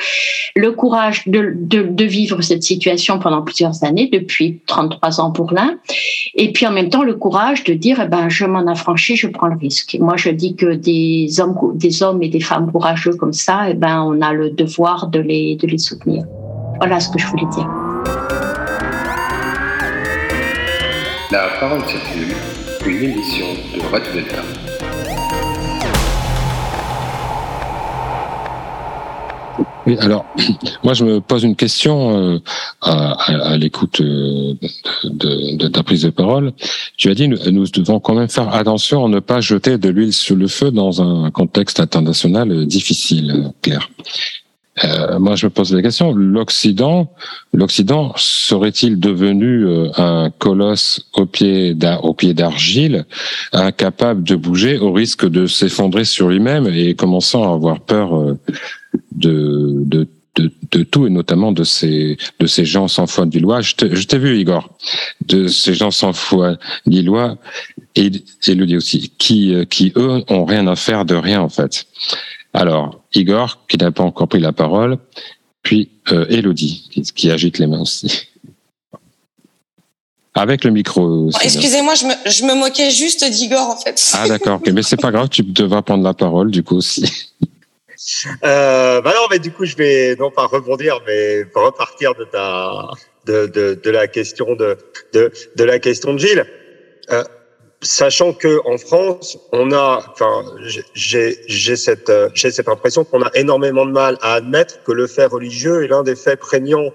[0.56, 5.76] Le courage de, de, vivre cette situation pendant plusieurs années, depuis 33 ans pour l'un,
[6.36, 9.28] et puis en même temps le courage de dire eh ben je m'en affranchis, je
[9.28, 9.98] prends le risque.
[10.00, 13.74] moi je dis que des hommes, des hommes et des femmes courageux comme ça, eh
[13.74, 16.26] ben on a le devoir de les de les soutenir.
[16.80, 17.91] Voilà ce que je voulais dire.
[21.32, 22.36] La parole circule,
[22.86, 24.42] une émission de Radio Delta.
[29.88, 30.26] Oui, alors,
[30.84, 32.40] moi je me pose une question euh,
[32.82, 34.56] à, l'écoute euh,
[35.06, 36.52] de, ta prise de parole.
[36.98, 39.88] Tu as dit nous, nous devons quand même faire attention à ne pas jeter de
[39.88, 43.90] l'huile sur le feu dans un contexte international difficile, Claire.
[44.86, 47.12] Euh, moi, je me pose la question l'Occident,
[47.54, 53.06] l'Occident serait-il devenu euh, un colosse au pied d'argile,
[53.52, 58.40] incapable de bouger, au risque de s'effondrer sur lui-même et commençant à avoir peur euh,
[59.12, 63.40] de, de de, de, tout et notamment de ces de ces gens sans foi ni
[63.40, 63.60] loi?
[63.60, 64.70] Je t'ai vu Igor,
[65.28, 66.56] de ces gens sans foi
[66.86, 67.38] ni loi
[67.96, 68.10] et,
[68.48, 71.86] et le dit aussi qui qui eux ont rien à faire de rien en fait.
[72.54, 74.98] Alors, Igor, qui n'a pas encore pris la parole,
[75.64, 78.28] puis euh, Elodie, qui, agite les mains aussi.
[80.34, 81.30] Avec le micro.
[81.42, 84.12] Excusez-moi, je me, je me, moquais juste d'Igor, en fait.
[84.14, 84.62] Ah, d'accord.
[84.74, 87.06] mais c'est pas grave, tu devras prendre la parole, du coup, aussi.
[88.44, 92.90] Euh, bah non, mais du coup, je vais non pas rebondir, mais repartir de ta
[93.28, 94.76] de, de, de la question de,
[95.14, 96.46] de, de la question de Gilles.
[97.12, 97.24] Euh,
[97.82, 100.44] sachant que en France, on a, enfin,
[100.94, 105.08] j'ai cette euh, j'ai cette impression qu'on a énormément de mal à admettre que le
[105.08, 106.92] fait religieux est l'un des faits prégnants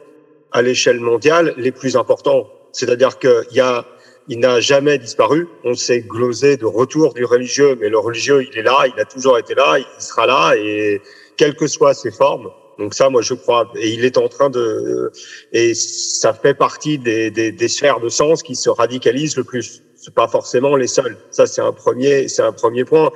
[0.53, 2.49] à l'échelle mondiale les plus importants.
[2.73, 3.85] C'est-à-dire qu'il y a
[4.29, 5.49] il n'a jamais disparu.
[5.65, 9.05] On s'est glosé de retour du religieux, mais le religieux, il est là, il a
[9.05, 11.01] toujours été là, il sera là, et
[11.37, 12.51] quelles que soient ses formes.
[12.79, 15.11] Donc ça, moi, je crois, et il est en train de,
[15.53, 19.83] et ça fait partie des, des, des sphères de sens qui se radicalisent le plus
[20.07, 21.17] c'est pas forcément les seuls.
[21.33, 23.11] Ça, c'est un premier, c'est un premier point.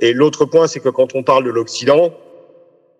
[0.00, 2.14] Et l'autre point, c'est que quand on parle de l'Occident,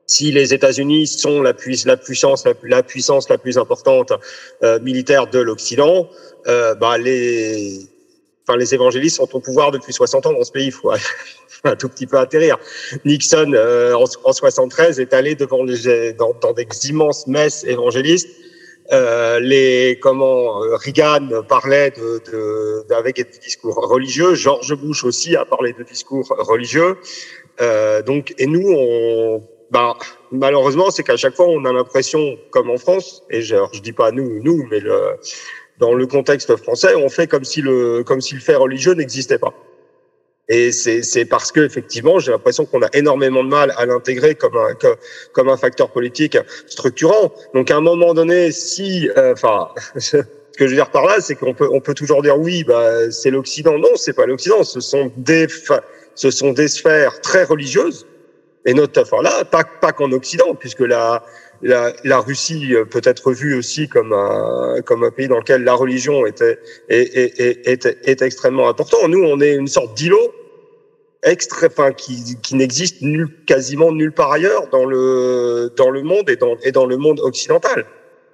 [0.07, 1.53] si les États-Unis sont la,
[1.85, 4.13] la puissance, la, puissance la plus importante
[4.65, 6.09] euh, militaire de l'Occident,
[6.49, 7.87] euh, bah les,
[8.47, 10.67] enfin les évangélistes sont au pouvoir depuis 60 ans dans ce pays.
[10.67, 10.91] Il faut
[11.65, 12.59] un tout petit peu atterrir.
[13.05, 18.29] Nixon euh, en, en 73 est allé devant les, dans, dans des immenses messes évangélistes
[18.93, 25.35] euh, les comment euh, Reagan parlait de, de, avec des discours religieux, George Bush aussi
[25.35, 26.97] a parlé de discours religieux.
[27.61, 29.97] Euh, donc et nous on bah,
[30.31, 33.93] malheureusement c'est qu'à chaque fois on a l'impression comme en France et je, je dis
[33.93, 35.17] pas nous nous mais le,
[35.79, 39.39] dans le contexte français on fait comme si le comme si le fait religieux n'existait
[39.39, 39.55] pas.
[40.49, 44.57] Et c'est parce que effectivement, j'ai l'impression qu'on a énormément de mal à l'intégrer comme
[44.57, 44.75] un
[45.33, 47.33] comme un facteur politique structurant.
[47.53, 51.17] Donc à un moment donné, si, euh, enfin, ce que je veux dire par là,
[51.21, 53.77] c'est qu'on peut on peut toujours dire oui, bah c'est l'Occident.
[53.77, 54.63] Non, c'est pas l'Occident.
[54.63, 55.49] Ce sont des
[56.15, 58.07] ce sont des sphères très religieuses
[58.67, 61.25] et notre enfin là, pas pas qu'en Occident, puisque la
[61.63, 65.75] la, la, Russie peut être vue aussi comme un, comme un pays dans lequel la
[65.75, 69.09] religion était, est, est, est, est extrêmement important.
[69.09, 70.33] Nous, on est une sorte d'îlot
[71.23, 76.31] extra, enfin, qui, qui n'existe nul, quasiment nulle part ailleurs dans le, dans le monde
[76.31, 77.85] et dans, et dans le monde occidental.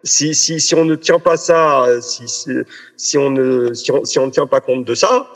[0.04, 2.50] si, si, si on ne tient pas ça, si, si,
[2.96, 5.28] si on ne si on, si on ne tient pas compte de ça,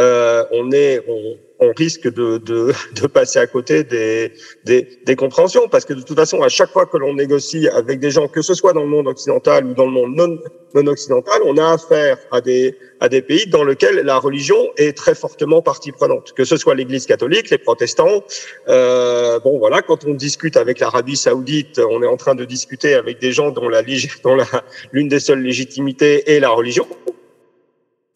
[0.00, 4.32] euh, on est on, on risque de, de, de, passer à côté des,
[4.64, 8.00] des, des, compréhensions, parce que de toute façon, à chaque fois que l'on négocie avec
[8.00, 10.38] des gens, que ce soit dans le monde occidental ou dans le monde non,
[10.74, 14.96] non occidental, on a affaire à des, à des pays dans lesquels la religion est
[14.96, 18.24] très fortement partie prenante, que ce soit l'Église catholique, les protestants.
[18.68, 22.94] Euh, bon, voilà, quand on discute avec l'Arabie saoudite, on est en train de discuter
[22.94, 23.82] avec des gens dont la
[24.24, 24.46] dont la
[24.92, 26.86] l'une des seules légitimités est la religion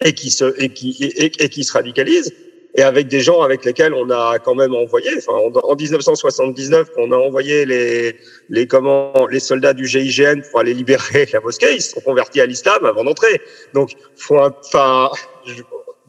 [0.05, 2.33] et qui se et qui et, qui se radicalisent
[2.77, 5.11] et avec des gens avec lesquels on a quand même envoyé.
[5.17, 8.17] Enfin, en 1979, on a envoyé les
[8.51, 11.75] les comment les soldats du GIGN pour aller libérer la mosquée.
[11.75, 13.41] Ils se sont convertis à l'islam avant d'entrer.
[13.73, 15.11] Donc, faut enfin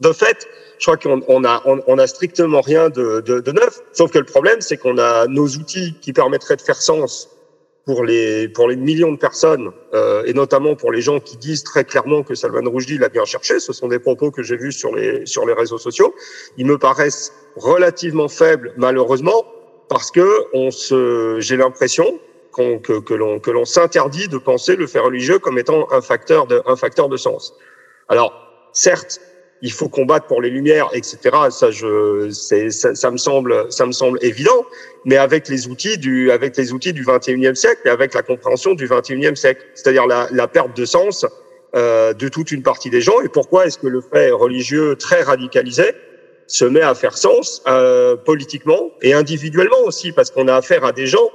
[0.00, 0.46] de fait,
[0.78, 3.80] je crois qu'on on a on, a strictement rien de, de, de neuf.
[3.92, 7.30] Sauf que le problème, c'est qu'on a nos outils qui permettraient de faire sens
[7.86, 11.62] pour les pour les millions de personnes euh, et notamment pour les gens qui disent
[11.62, 14.72] très clairement que Salman Rushdie l'a bien cherché, ce sont des propos que j'ai vus
[14.72, 16.12] sur les sur les réseaux sociaux.
[16.58, 19.44] Ils me paraissent relativement faibles malheureusement
[19.88, 22.20] parce que on se j'ai l'impression
[22.50, 26.00] qu'on que, que l'on que l'on s'interdit de penser le fait religieux comme étant un
[26.00, 27.54] facteur de un facteur de sens.
[28.08, 28.32] Alors
[28.72, 29.20] certes
[29.62, 31.18] il faut combattre pour les lumières, etc.
[31.50, 34.66] Ça, je, ça, ça, me semble, ça me semble évident.
[35.04, 38.74] Mais avec les outils du, avec les outils du 21e siècle et avec la compréhension
[38.74, 41.24] du 21e siècle, c'est-à-dire la, la perte de sens
[41.74, 43.20] euh, de toute une partie des gens.
[43.20, 45.94] Et pourquoi est-ce que le fait religieux très radicalisé
[46.46, 50.92] se met à faire sens euh, politiquement et individuellement aussi, parce qu'on a affaire à
[50.92, 51.28] des gens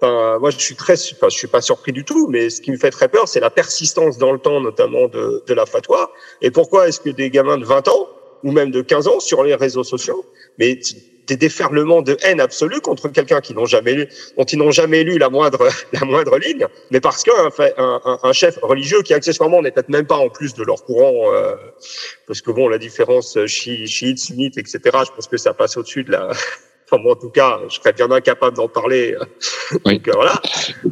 [0.00, 2.70] Enfin, moi, je suis très, enfin, je suis pas surpris du tout, mais ce qui
[2.70, 6.10] me fait très peur, c'est la persistance dans le temps, notamment de, de la fatwa.
[6.42, 8.08] Et pourquoi est-ce que des gamins de 20 ans
[8.44, 10.24] ou même de 15 ans sur les réseaux sociaux,
[10.58, 10.78] mais
[11.26, 15.02] des déferlements de haine absolue contre quelqu'un qui n'ont jamais lu, dont ils n'ont jamais
[15.02, 19.62] lu la moindre, la moindre ligne, mais parce qu'un un, un, chef religieux qui accessoirement
[19.62, 21.56] n'est peut-être même pas en plus de leur courant, euh,
[22.26, 24.80] parce que bon, la différence chiite, sunnite, etc.
[24.84, 26.30] Je pense que ça passe au-dessus de la,
[26.88, 29.16] Enfin, moi, en tout cas, je serais bien incapable d'en parler.
[29.84, 30.40] Donc, euh, voilà.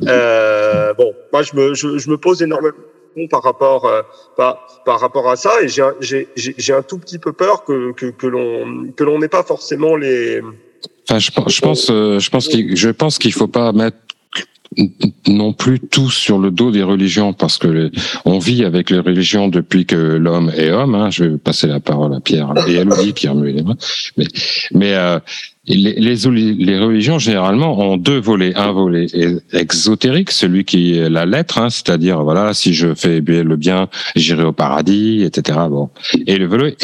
[0.08, 2.74] Euh, bon, moi, je me, je, je, me pose énormément
[3.30, 4.02] par rapport, euh,
[4.36, 8.26] par, par rapport à ça, et j'ai un tout petit peu peur que, que, que
[8.26, 10.40] l'on que l'on n'ait pas forcément les.
[11.08, 13.98] Enfin, je, je pense, euh, je pense qu'il, je pense qu'il faut pas mettre
[15.28, 17.90] non plus tout sur le dos des religions parce que
[18.24, 20.94] on vit avec les religions depuis que l'homme est homme.
[20.94, 21.10] Hein.
[21.10, 23.76] Je vais passer la parole à Pierre et Elodie qui remuent les mains.
[24.16, 24.26] Mais,
[24.72, 25.18] mais euh,
[25.66, 26.16] les, les,
[26.54, 28.54] les, religions généralement ont deux volets.
[28.54, 29.06] Un volet
[29.52, 34.44] exotérique, celui qui est la lettre, hein, c'est-à-dire voilà, si je fais le bien, j'irai
[34.44, 35.58] au paradis, etc.
[35.70, 35.88] Bon.
[36.26, 36.76] Et le volet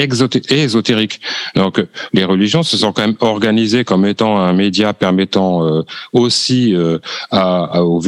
[0.51, 1.21] ésotérique.
[1.57, 6.75] Donc les religions se sont quand même organisées comme étant un média permettant euh, aussi
[6.75, 6.99] euh,
[7.31, 8.01] à, à, au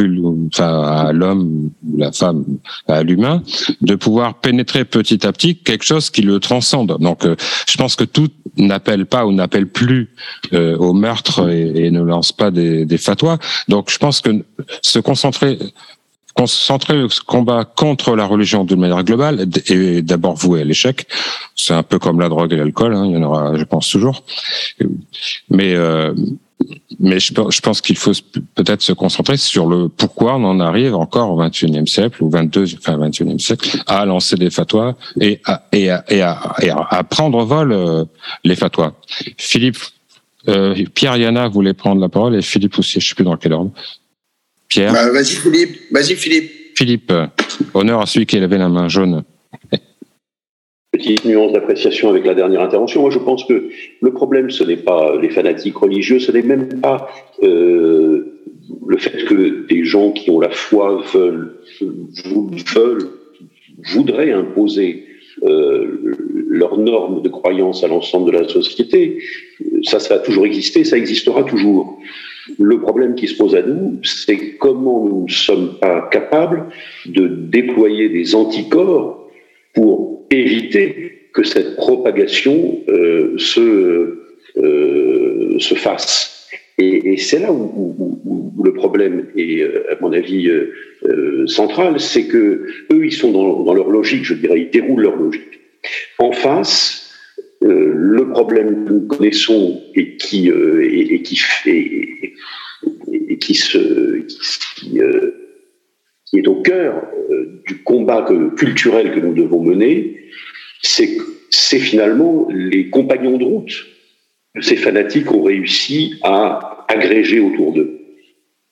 [0.46, 2.44] enfin, à l'homme, la femme,
[2.88, 3.42] à l'humain,
[3.82, 6.96] de pouvoir pénétrer petit à petit quelque chose qui le transcende.
[7.00, 7.36] Donc euh,
[7.68, 10.10] je pense que tout n'appelle pas ou n'appelle plus
[10.52, 13.38] euh, au meurtre et, ne lance pas des, des fatwas.
[13.68, 14.30] Donc je pense que
[14.80, 15.58] se concentrer
[16.34, 21.06] concentrer le combat contre la religion d'une manière globale est d'abord voué à l'échec.
[21.54, 23.88] C'est un peu comme la drogue et l'alcool, hein, il y en aura, je pense,
[23.88, 24.24] toujours.
[25.50, 26.14] Mais euh,
[27.00, 28.12] mais je, je pense qu'il faut
[28.54, 32.76] peut-être se concentrer sur le pourquoi on en arrive encore au 21e siècle ou 22,
[32.78, 37.02] enfin 21e siècle à lancer des fatwas et à, et à, et à, et à
[37.02, 38.04] prendre vol euh,
[38.44, 38.92] les fatwas.
[39.36, 39.78] Philippe,
[40.48, 43.52] euh, Pierre Yana voulait prendre la parole et Philippe aussi, je sais plus dans quel
[43.52, 43.72] ordre.
[44.68, 44.92] Pierre.
[44.92, 46.50] Bah, vas-y Philippe, vas-y Philippe.
[46.74, 47.12] Philippe,
[47.74, 49.24] honneur à celui qui avait la main jaune.
[50.92, 53.02] Petite nuance d'appréciation avec la dernière intervention.
[53.02, 53.70] Moi, je pense que
[54.00, 57.08] le problème, ce n'est pas les fanatiques religieux, ce n'est même pas
[57.42, 58.40] euh,
[58.86, 61.54] le fait que des gens qui ont la foi veulent,
[62.74, 63.10] veulent
[63.94, 65.11] voudraient imposer euh,
[65.42, 69.18] leurs normes de croyance à l'ensemble de la société.
[69.82, 71.98] Ça, ça a toujours existé, ça existera toujours.
[72.58, 76.66] Le problème qui se pose à nous, c'est comment nous ne sommes pas capables
[77.06, 79.28] de déployer des anticorps
[79.74, 84.18] pour éviter que cette propagation euh, se,
[84.56, 86.31] euh, se fasse.
[86.82, 90.72] Et, c'est là où, le problème est, euh, à mon avis, euh,
[91.04, 95.16] euh, central, c'est que eux, ils sont dans, leur logique, je dirais, ils déroulent leur
[95.16, 95.60] logique.
[96.18, 97.14] En face,
[97.60, 104.26] le problème que nous connaissons et qui, et, qui et, qui se
[104.76, 107.02] qui, est au cœur
[107.66, 108.26] du combat
[108.56, 110.16] culturel que nous devons mener,
[110.82, 111.16] c'est
[111.50, 113.86] c'est finalement les compagnons de route
[114.60, 117.98] ces fanatiques ont réussi à agréger autour d'eux.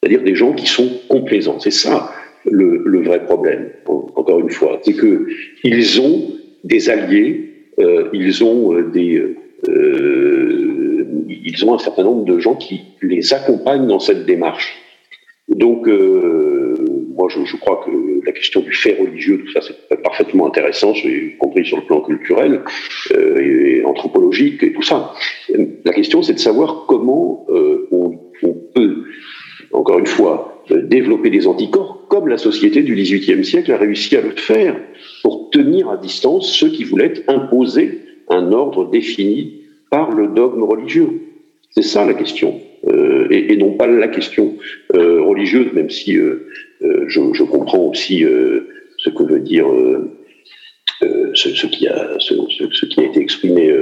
[0.02, 1.58] C'est-à-dire des gens qui sont complaisants.
[1.58, 2.12] C'est ça
[2.44, 3.70] le, vrai problème.
[3.86, 5.28] Encore une fois, c'est que
[5.64, 9.36] ils ont des alliés, euh, ils ont euh, des
[9.68, 14.78] euh, ils ont un certain nombre de gens qui les accompagnent dans cette démarche.
[15.48, 15.88] Donc,
[17.20, 17.90] moi, je, crois que
[18.24, 22.00] la question du fait religieux, tout ça, c'est parfaitement intéressant, y compris sur le plan
[22.00, 22.62] culturel
[23.14, 25.12] euh, et anthropologique et tout ça.
[25.84, 28.18] La question, c'est de savoir comment euh, on,
[28.74, 29.04] peut,
[29.72, 34.16] encore une fois, euh, développer des anticorps, comme la société du XVIIIe siècle a réussi
[34.16, 34.80] à le faire,
[35.22, 38.00] pour tenir à distance ceux qui voulaient imposer
[38.30, 39.60] un ordre défini
[39.90, 41.20] par le dogme religieux.
[41.72, 42.60] C'est ça la question.
[43.30, 44.56] Et, non pas la question
[44.90, 46.16] religieuse, même si
[46.80, 48.68] je, je, comprends aussi euh,
[48.98, 49.66] ce que veut dire
[51.34, 53.72] ce, ce, qui a, ce, qui a été exprimé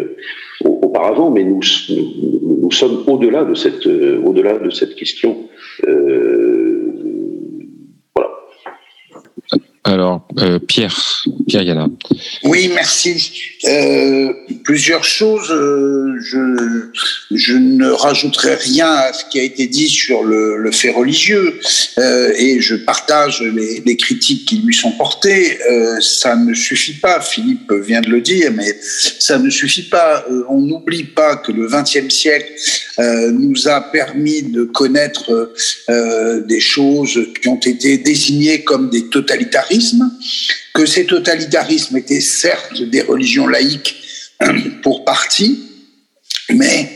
[0.65, 5.49] auparavant, mais nous, sommes au-delà de cette, au-delà de cette question.
[9.89, 11.89] Alors, euh, Pierre, Pierre Yana.
[12.45, 13.33] Oui, merci.
[13.65, 15.51] Euh, plusieurs choses.
[15.51, 16.15] Euh,
[17.31, 21.59] je, ne rajouterai rien à ce qui a été dit sur le, fait religieux
[21.97, 25.59] et je partage les, les, critiques qui lui sont portées.
[26.01, 28.77] Ça ne suffit pas, Philippe vient de le dire, mais
[29.19, 30.27] ça ne suffit pas.
[30.51, 32.53] On n'oublie pas que le XXe siècle
[33.33, 35.53] nous a permis de connaître
[36.47, 39.78] des choses qui ont été désignées comme des totalitarismes
[40.75, 43.97] que ces totalitarismes étaient certes des religions laïques
[44.83, 45.69] pour partie,
[46.55, 46.91] mais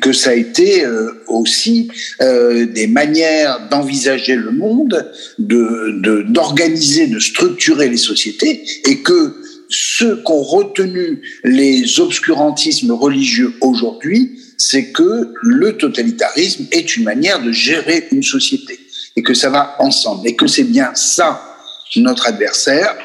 [0.00, 0.84] que ça a été
[1.26, 1.90] aussi
[2.22, 9.34] euh, des manières d'envisager le monde, de d'organiser, de, de, structurer les sociétés, et que
[9.68, 17.52] ceux qu'ont retenu les obscurantismes religieux aujourd'hui, c'est que le totalitarisme est une manière de
[17.52, 18.78] gérer une société,
[19.16, 21.53] et que ça va ensemble, et que c'est bien ça
[21.96, 22.96] notre adversaire,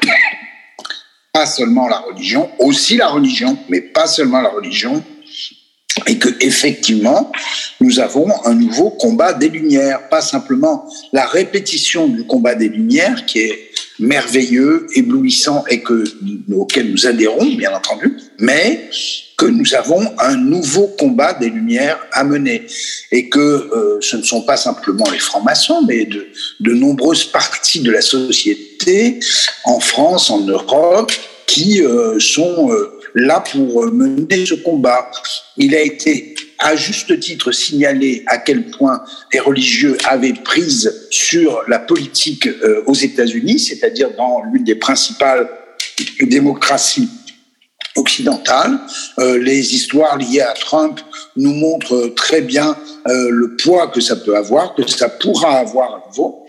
[1.32, 5.02] pas seulement la religion, aussi la religion, mais pas seulement la religion,
[6.06, 7.30] et que effectivement
[7.80, 13.26] nous avons un nouveau combat des lumières, pas simplement la répétition du combat des lumières
[13.26, 16.04] qui est merveilleux, éblouissant et que
[16.52, 18.88] auquel nous adhérons bien entendu, mais
[19.40, 22.66] que nous avons un nouveau combat des lumières à mener
[23.10, 27.90] et que euh, ce ne sont pas simplement les francs-maçons, mais de, nombreuses parties de
[27.90, 29.18] la société
[29.64, 31.10] en France, en Europe,
[31.46, 35.10] qui euh, sont euh, là pour mener ce combat.
[35.56, 41.62] Il a été à juste titre signalé à quel point les religieux avaient prise sur
[41.66, 42.46] la politique
[42.84, 45.48] aux États-Unis, c'est-à-dire dans l'une des principales
[46.20, 47.08] démocraties
[47.96, 48.78] occidentales.
[49.18, 51.00] Euh, les histoires liées à Trump
[51.36, 52.76] nous montrent très bien
[53.06, 56.46] euh, le poids que ça peut avoir, que ça pourra avoir à nouveau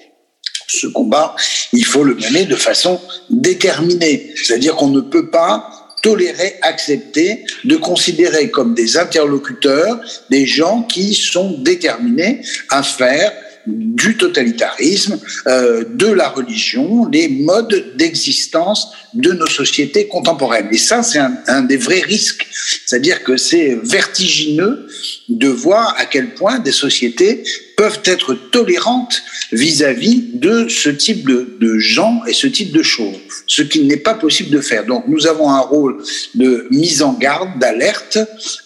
[0.67, 1.35] ce combat,
[1.73, 4.33] il faut le mener de façon déterminée.
[4.35, 5.69] C'est-à-dire qu'on ne peut pas
[6.01, 13.31] tolérer, accepter, de considérer comme des interlocuteurs des gens qui sont déterminés à faire
[13.67, 20.69] du totalitarisme, euh, de la religion, les modes d'existence de nos sociétés contemporaines.
[20.71, 22.47] Et ça, c'est un, des vrais risques.
[22.85, 24.87] C'est-à-dire que c'est vertigineux
[25.29, 27.43] de voir à quel point des sociétés
[27.77, 33.17] peuvent être tolérantes vis-à-vis -vis de ce type de, gens et ce type de choses,
[33.47, 34.85] ce qui n'est pas possible de faire.
[34.85, 36.03] Donc nous avons un rôle
[36.35, 38.17] de mise en garde, d'alerte,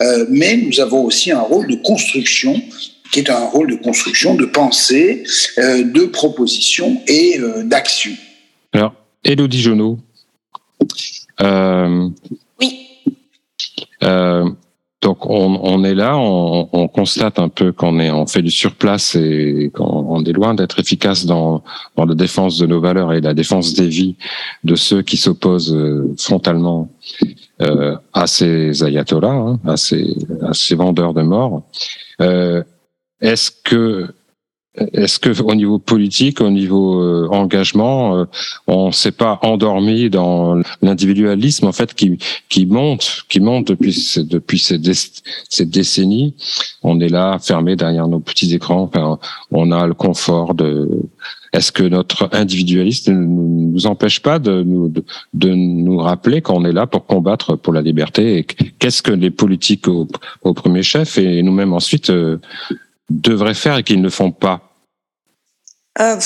[0.01, 2.61] euh, mais nous avons aussi un rôle de construction
[3.12, 5.24] qui est un rôle de construction, de pensée,
[5.58, 8.12] euh, de proposition et euh, d'action.
[8.74, 8.93] Alors,
[9.24, 9.99] Elodie Jonot.
[11.41, 12.10] Euh,
[12.60, 12.88] oui.
[14.03, 14.49] Euh,
[15.01, 18.49] donc on, on, est là, on, on, constate un peu qu'on est, on fait du
[18.49, 21.64] surplace et qu'on est loin d'être efficace dans,
[21.95, 24.16] dans la défense de nos valeurs et la défense des vies
[24.64, 25.78] de ceux qui s'opposent
[26.18, 26.89] frontalement
[27.62, 31.64] euh, à ces ayatollahs, hein, à, ces, à ces vendeurs de mort.
[32.20, 32.64] Euh,
[33.22, 34.13] est-ce que
[34.93, 38.26] est-ce que au niveau politique, au niveau euh, engagement, euh,
[38.68, 42.18] on s'est pas endormi dans l'individualisme en fait qui
[42.49, 44.80] qui monte, qui monte depuis depuis ces,
[45.49, 46.36] ces décennies?
[46.84, 48.84] On est là, fermé derrière nos petits écrans.
[48.93, 49.18] Enfin,
[49.51, 50.89] on a le confort de.
[51.53, 54.91] Est-ce que notre individualisme ne nous empêche pas de nous
[55.34, 59.32] de, nous rappeler qu'on est là pour combattre pour la liberté et qu'est-ce que les
[59.32, 60.05] politiques au,
[60.41, 62.39] au premier chef et nous-mêmes ensuite euh,
[63.10, 64.62] devraient faire et qu'ils ne font pas
[65.99, 66.20] euh,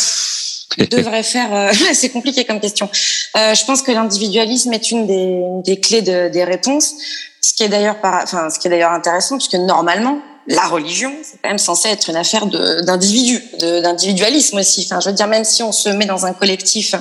[0.91, 2.89] devraient faire euh, C'est compliqué comme question.
[3.37, 6.93] Euh, je pense que l'individualisme est une des, des clés de, des réponses.
[7.41, 10.19] Ce qui est d'ailleurs enfin, ce qui est d'ailleurs intéressant, puisque normalement,
[10.49, 14.87] la religion, c'est quand même censé être une affaire d'individu, d'individualisme aussi.
[14.89, 16.95] Enfin, je veux dire, même si on se met dans un collectif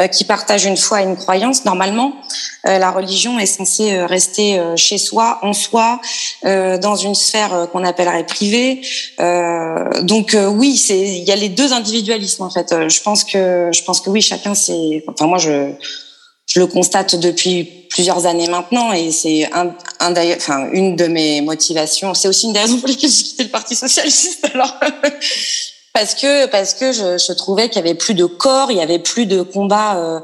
[0.00, 2.12] euh, qui partage une foi et une croyance, normalement,
[2.68, 6.00] euh, la religion est censée euh, rester chez soi, en soi,
[6.44, 8.80] dans une sphère qu'on appellerait privée.
[10.02, 12.74] donc oui, il y a les deux individualismes en fait.
[12.88, 15.02] Je pense que je pense que oui, chacun c'est.
[15.08, 15.72] Enfin moi je
[16.46, 22.14] je le constate depuis plusieurs années maintenant et c'est un, un une de mes motivations.
[22.14, 24.46] C'est aussi une des raisons pour lesquelles j'ai quitté le Parti socialiste.
[25.94, 28.80] Parce que parce que je, je trouvais qu'il y avait plus de corps, il y
[28.80, 30.20] avait plus de combats euh,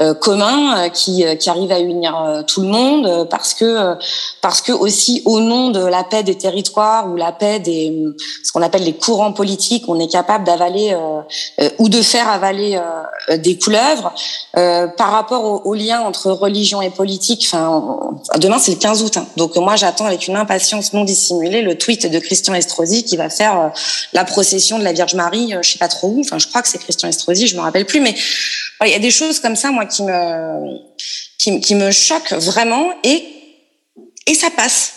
[0.00, 3.96] euh, communs euh, qui qui arrivent à unir euh, tout le monde, parce que
[4.40, 8.02] parce que aussi au nom de la paix des territoires ou la paix des
[8.42, 10.96] ce qu'on appelle les courants politiques, on est capable d'avaler
[11.78, 12.80] ou de faire avaler
[13.28, 14.14] des couleuvres
[14.54, 17.46] par rapport au, au, lien entre religion et politique.
[17.46, 17.82] Enfin,
[18.38, 19.26] demain c'est le 15 août, hein.
[19.36, 23.28] donc moi j'attends avec une impatience non dissimulée le tweet de Christian Estrosi qui va
[23.28, 23.72] faire
[24.14, 26.20] la procession de la Vierge Marie, euh, je sais pas trop où.
[26.20, 28.00] Enfin, je crois que c'est Christian Estrosi, je me rappelle plus.
[28.00, 28.14] Mais
[28.84, 30.78] il y a des choses comme ça, moi, qui me
[31.38, 33.24] qui, me choquent vraiment et
[34.26, 34.92] et ça passe.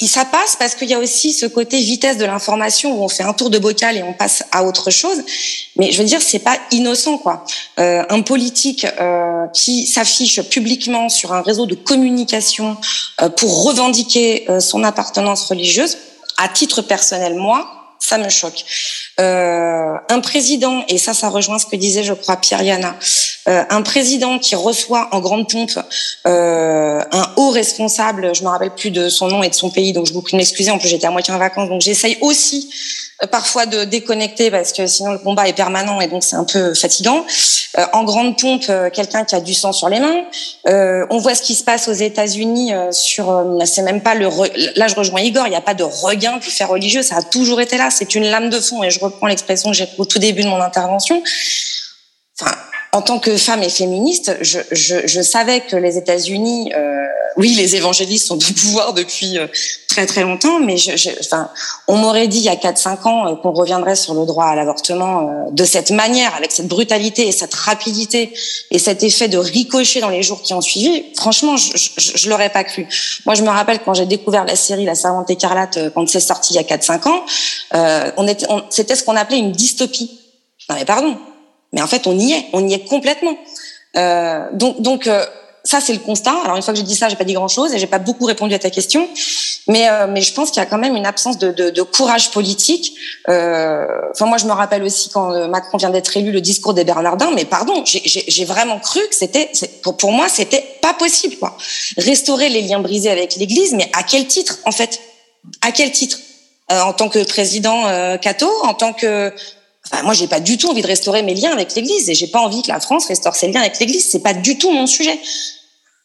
[0.00, 3.08] Et ça passe parce qu'il y a aussi ce côté vitesse de l'information où on
[3.08, 5.18] fait un tour de bocal et on passe à autre chose.
[5.74, 7.44] Mais je veux dire, c'est pas innocent, quoi.
[7.80, 12.76] Euh, un politique euh, qui s'affiche publiquement sur un réseau de communication
[13.36, 15.98] pour revendiquer son appartenance religieuse,
[16.38, 18.64] à titre personnel, moi, ça me choque.
[19.20, 22.96] Euh, un président, et ça, ça rejoint ce que disait, je crois, Pierre Yana,
[23.48, 25.78] euh, un président qui reçoit en grande pompe
[26.26, 29.92] euh, un haut responsable, je me rappelle plus de son nom et de son pays,
[29.92, 32.18] donc je vous prie de m'excuser, en plus j'étais à moitié en vacances, donc j'essaye
[32.20, 32.70] aussi
[33.26, 36.74] parfois de déconnecter parce que sinon le combat est permanent et donc c'est un peu
[36.74, 37.24] fatigant.
[37.78, 40.24] Euh, en grande pompe, euh, quelqu'un qui a du sang sur les mains.
[41.10, 43.44] on voit ce qui se passe aux États-Unis sur.
[43.64, 44.28] c'est même pas le.
[44.76, 45.46] Là, je rejoins Igor.
[45.46, 47.02] Il n'y a pas de regain du fait religieux.
[47.02, 47.90] Ça a toujours été là.
[47.90, 50.48] C'est une lame de fond et je reprends l'expression que j'ai au tout début de
[50.48, 51.22] mon intervention.
[52.40, 52.54] Enfin,
[52.92, 57.06] en tant que femme et féministe, je, je, je savais que les États-Unis, euh,
[57.38, 59.46] oui, les évangélistes sont de pouvoir depuis euh,
[59.88, 61.50] très très longtemps, mais je, je, enfin,
[61.86, 64.56] on m'aurait dit il y a 4-5 ans euh, qu'on reviendrait sur le droit à
[64.56, 68.32] l'avortement euh, de cette manière, avec cette brutalité et cette rapidité
[68.72, 71.04] et cet effet de ricochet dans les jours qui ont suivi.
[71.16, 72.88] Franchement, je, je, l'aurais pas cru.
[73.24, 76.54] Moi, je me rappelle quand j'ai découvert la série La Servante écarlate, quand c'est sorti
[76.54, 77.24] il y a 4-5 ans,
[78.16, 80.18] on était, c'était ce qu'on appelait une dystopie.
[80.68, 81.16] Non mais pardon,
[81.72, 83.36] mais en fait, on y est, on y est complètement.
[83.96, 85.26] Euh, donc, donc euh,
[85.64, 86.34] ça, c'est le constat.
[86.44, 88.24] Alors, une fois que j'ai dit ça, j'ai pas dit grand-chose et j'ai pas beaucoup
[88.24, 89.06] répondu à ta question.
[89.66, 91.82] Mais, euh, mais je pense qu'il y a quand même une absence de, de, de
[91.82, 92.94] courage politique.
[93.28, 96.72] Euh, enfin, moi, je me rappelle aussi quand euh, Macron vient d'être élu, le discours
[96.72, 97.32] des Bernardins.
[97.34, 99.50] Mais pardon, j'ai vraiment cru que c'était,
[99.82, 101.36] pour, pour moi, c'était pas possible.
[101.36, 101.54] Quoi.
[101.98, 105.00] Restaurer les liens brisés avec l'Église, mais à quel titre, en fait?
[105.60, 106.18] À quel titre?
[106.70, 109.32] En tant que président euh, Cato, en tant que
[109.90, 112.26] Enfin, moi, j'ai pas du tout envie de restaurer mes liens avec l'Église et j'ai
[112.26, 114.08] pas envie que la France restaure ses liens avec l'Église.
[114.10, 115.18] C'est pas du tout mon sujet.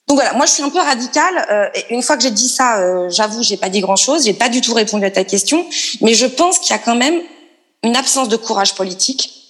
[0.07, 1.47] Donc voilà, moi je suis un peu radicale.
[1.49, 4.49] Euh, une fois que j'ai dit ça, euh, j'avoue, j'ai pas dit grand-chose, j'ai pas
[4.49, 5.65] du tout répondu à ta question,
[6.01, 7.21] mais je pense qu'il y a quand même
[7.83, 9.43] une absence de courage politique,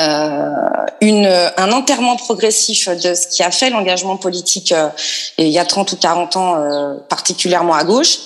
[0.00, 0.50] euh,
[1.02, 4.88] une, un enterrement progressif de ce qui a fait l'engagement politique euh,
[5.36, 8.18] il y a 30 ou 40 ans, euh, particulièrement à gauche,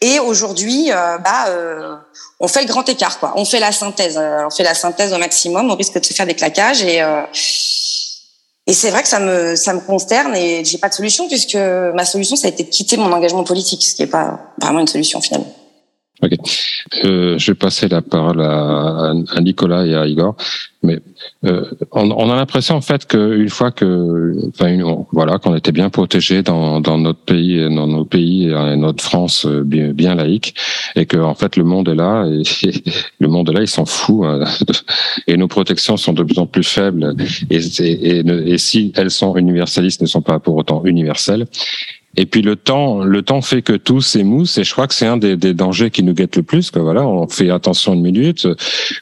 [0.00, 1.96] et aujourd'hui, euh, bah, euh,
[2.38, 3.34] on fait le grand écart, quoi.
[3.36, 6.14] On fait la synthèse, euh, on fait la synthèse au maximum, on risque de se
[6.14, 7.02] faire des claquages et
[8.66, 11.56] et c'est vrai que ça me ça me consterne et j'ai pas de solution puisque
[11.56, 14.80] ma solution ça a été de quitter mon engagement politique, ce qui est pas vraiment
[14.80, 15.52] une solution finalement.
[16.22, 16.32] Ok.
[17.04, 20.36] Euh, je vais passer la parole à, à, Nicolas et à Igor.
[20.82, 20.98] Mais
[21.44, 24.78] euh, on, on, a l'impression en fait qu'une fois que, enfin,
[25.12, 29.46] voilà, qu'on était bien protégé dans, dans notre pays, dans nos pays, et notre France
[29.46, 30.54] euh, bien, bien laïque,
[30.96, 32.42] et que en fait le monde est là et,
[33.20, 34.44] le monde est là, il s'en fout, hein,
[35.26, 37.14] et nos protections sont de plus en plus faibles.
[37.50, 41.46] Et, et, et, et si elles sont universalistes, ne sont pas pour autant universelles.
[42.16, 45.06] Et puis le temps, le temps fait que tout s'émousse et je crois que c'est
[45.06, 46.72] un des, des, dangers qui nous guette le plus.
[46.72, 48.48] Que voilà, on fait attention une minute,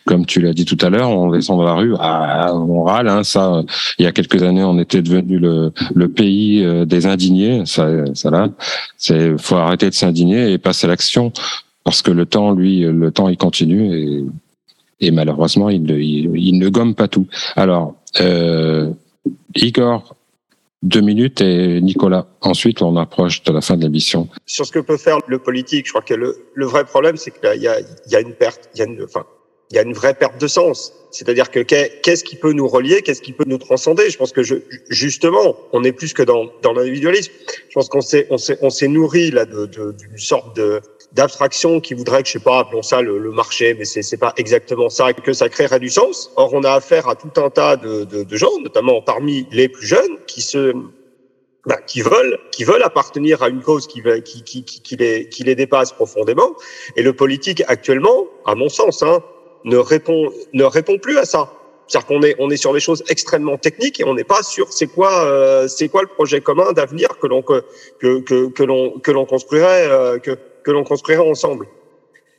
[0.04, 3.08] comme tu l'as dit tout à l'heure, on descend dans la rue, ah, on râle.
[3.08, 3.62] Hein, ça,
[3.98, 7.62] il y a quelques années, on était devenu le, le pays euh, des indignés.
[7.64, 8.48] Ça, ça là,
[8.98, 11.32] c'est faut arrêter de s'indigner et passer à l'action
[11.84, 14.24] parce que le temps, lui, le temps, il continue et,
[15.00, 17.26] et malheureusement, il, il, il, ne gomme pas tout.
[17.56, 18.90] Alors, euh,
[19.54, 20.14] Igor
[20.82, 22.28] deux minutes et Nicolas.
[22.40, 24.28] Ensuite, on approche de la fin de l'émission.
[24.46, 27.30] Sur ce que peut faire le politique, je crois que le, le vrai problème, c'est
[27.30, 29.26] qu'il y a, y a une perte, il y a une, enfin,
[29.70, 30.92] il y a une vraie perte de sens.
[31.10, 34.10] C'est-à-dire que qu'est-ce qui peut nous relier, qu'est-ce qui peut nous transcender?
[34.10, 34.56] Je pense que je,
[34.90, 37.32] justement, on est plus que dans, dans l'individualisme.
[37.68, 40.80] Je pense qu'on s'est on s'est on s'est nourri là de d'une sorte de
[41.12, 44.18] d'abstraction qui voudrait que je sais pas appelons ça le, le marché, mais c'est c'est
[44.18, 46.30] pas exactement ça que ça créerait du sens.
[46.36, 49.68] Or on a affaire à tout un tas de, de, de gens, notamment parmi les
[49.68, 50.74] plus jeunes, qui se
[51.66, 55.44] bah, qui veulent, qui veulent appartenir à une cause qui, qui, qui, qui, les, qui
[55.44, 56.54] les dépasse profondément.
[56.96, 59.22] Et le politique actuellement, à mon sens, hein,
[59.64, 61.52] ne répond ne répond plus à ça.
[61.86, 64.72] C'est-à-dire qu'on est on est sur des choses extrêmement techniques et on n'est pas sur
[64.72, 67.64] c'est quoi euh, c'est quoi le projet commun d'avenir que l'on que
[67.98, 70.38] que que l'on que l'on construirait euh, que
[70.68, 71.66] que l'on construirait ensemble.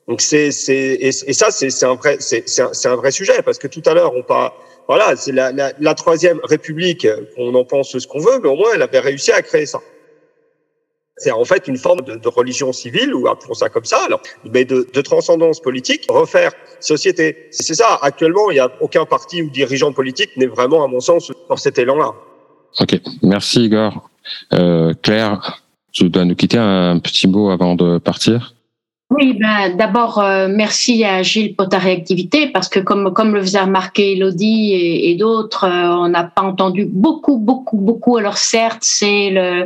[0.07, 3.57] Donc c'est c'est et, ça c'est c'est un vrai c'est c'est un, vrai sujet parce
[3.57, 4.55] que tout à l'heure on pas
[4.87, 7.07] voilà c'est la, la, troisième république
[7.37, 9.79] on en pense ce qu'on veut mais au moins elle avait réussi à créer ça
[11.17, 14.21] c'est en fait une forme de, de, religion civile, ou appelons ça comme ça, alors,
[14.53, 17.49] mais de, de transcendance politique, refaire société.
[17.51, 17.99] C'est ça.
[18.01, 21.57] Actuellement, il n'y a aucun parti ou dirigeant politique n'est vraiment, à mon sens, dans
[21.57, 22.13] cet élan-là.
[22.79, 24.09] Ok, merci Igor.
[24.53, 25.61] Euh, Claire,
[25.91, 28.53] tu dois nous quitter un petit mot avant de partir.
[29.11, 33.41] Oui, ben, d'abord, euh, merci à Gilles pour ta réactivité, parce que comme, comme le
[33.41, 38.17] faisait remarquer Elodie et, d'autres, euh, on n'a pas entendu beaucoup, beaucoup, beaucoup.
[38.17, 39.65] Alors certes, c'est le,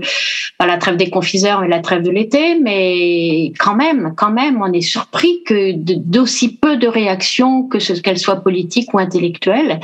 [0.57, 4.61] ben, la trêve des confiseurs et la trêve de l'été, mais quand même, quand même,
[4.61, 9.81] on est surpris que d'aussi peu de réactions, que ce qu'elles soient politiques ou intellectuelles.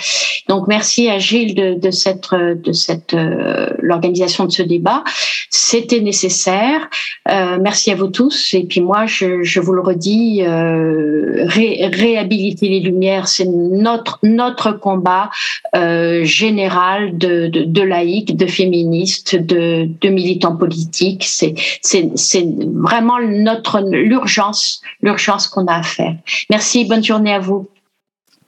[0.48, 5.04] Donc merci à Gilles de, cette, de cette, euh, l'organisation de ce débat.
[5.50, 6.90] C'était nécessaire.
[7.28, 8.54] Merci à vous tous.
[8.54, 14.20] Et puis moi, je je vous le redis, euh, ré, réhabiliter les lumières, c'est notre
[14.24, 15.30] notre combat
[15.76, 21.26] euh, général de, de, de laïcs, de féministes, de, militants politiques.
[21.28, 26.16] C'est c'est c'est vraiment notre l'urgence l'urgence qu'on a à faire.
[26.50, 27.68] Merci, bonne journée à vous.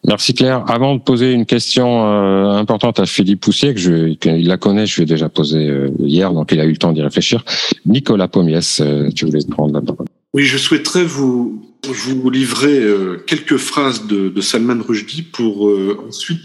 [0.07, 0.63] Merci Claire.
[0.67, 4.87] Avant de poser une question euh, importante à Philippe Poussier, que je, il la connaît,
[4.87, 7.43] je lui ai déjà posé euh, hier, donc il a eu le temps d'y réfléchir.
[7.85, 8.81] Nicolas Pommiès,
[9.15, 10.07] tu voulais prendre la parole.
[10.33, 15.97] Oui, je souhaiterais vous, vous livrer euh, quelques phrases de, de Salman Rushdie pour euh,
[16.07, 16.41] ensuite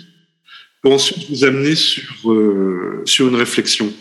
[0.83, 3.93] pour ensuite vous amener sur euh, sur une réflexion.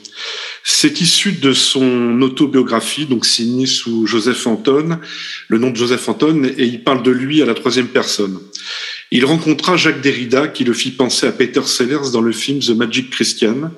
[0.63, 4.99] C'est issu de son autobiographie, donc signée sous Joseph Anton,
[5.49, 8.39] le nom de Joseph Anton, et il parle de lui à la troisième personne.
[9.11, 12.71] Il rencontra Jacques Derrida qui le fit penser à Peter Sellers dans le film The
[12.71, 13.71] Magic Christian.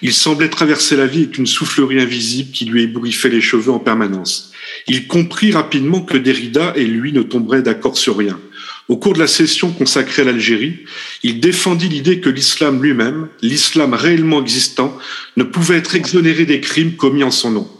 [0.00, 3.78] Il semblait traverser la vie avec une soufflerie invisible qui lui ébouriffait les cheveux en
[3.78, 4.52] permanence.
[4.86, 8.40] Il comprit rapidement que Derrida et lui ne tomberaient d'accord sur rien.
[8.88, 10.80] Au cours de la session consacrée à l'Algérie,
[11.22, 14.96] il défendit l'idée que l'islam lui-même, l'islam réellement existant,
[15.36, 17.70] ne pouvait être exonéré des crimes commis en son nom.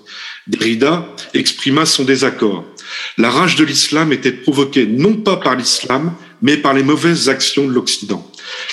[0.46, 2.64] Derrida exprima son désaccord.
[3.18, 7.66] La rage de l'islam était provoquée non pas par l'islam, mais par les mauvaises actions
[7.66, 8.30] de l'Occident.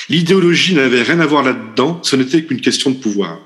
[0.10, 3.40] L'idéologie n'avait rien à voir là-dedans, ce n'était qu'une question de pouvoir.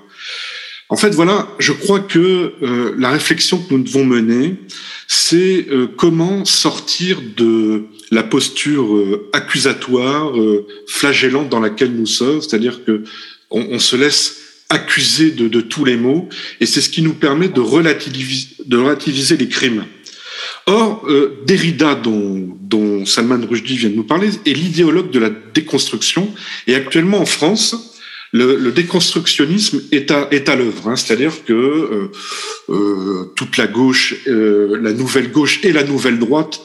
[0.91, 4.55] En fait, voilà, je crois que euh, la réflexion que nous devons mener,
[5.07, 10.33] c'est euh, comment sortir de la posture euh, accusatoire,
[10.87, 13.05] flagellante dans laquelle nous sommes, c'est-à-dire que
[13.49, 16.27] on, on, se laisse accuser de, de tous les maux,
[16.59, 19.85] et c'est ce qui nous permet de relativiser, de relativiser les crimes.
[20.65, 25.29] Or, euh, Derrida, dont, dont, Salman Rushdie vient de nous parler, est l'idéologue de la
[25.53, 26.31] déconstruction.
[26.67, 27.91] Et actuellement, en France,
[28.31, 30.89] le, le déconstructionnisme est à, est à l'œuvre.
[30.89, 32.11] Hein, C'est-à-dire que euh,
[32.69, 36.61] euh, toute la gauche, euh, la nouvelle gauche et la nouvelle droite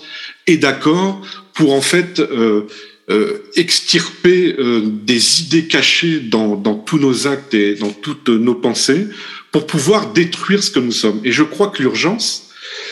[0.46, 1.20] est d'accord
[1.54, 2.62] pour en fait euh,
[3.10, 9.06] euh, extirper des idées cachées dans, dans tous nos actes et dans toutes nos pensées
[9.52, 11.20] pour pouvoir détruire ce que nous sommes.
[11.24, 12.45] Et je crois que l'urgence,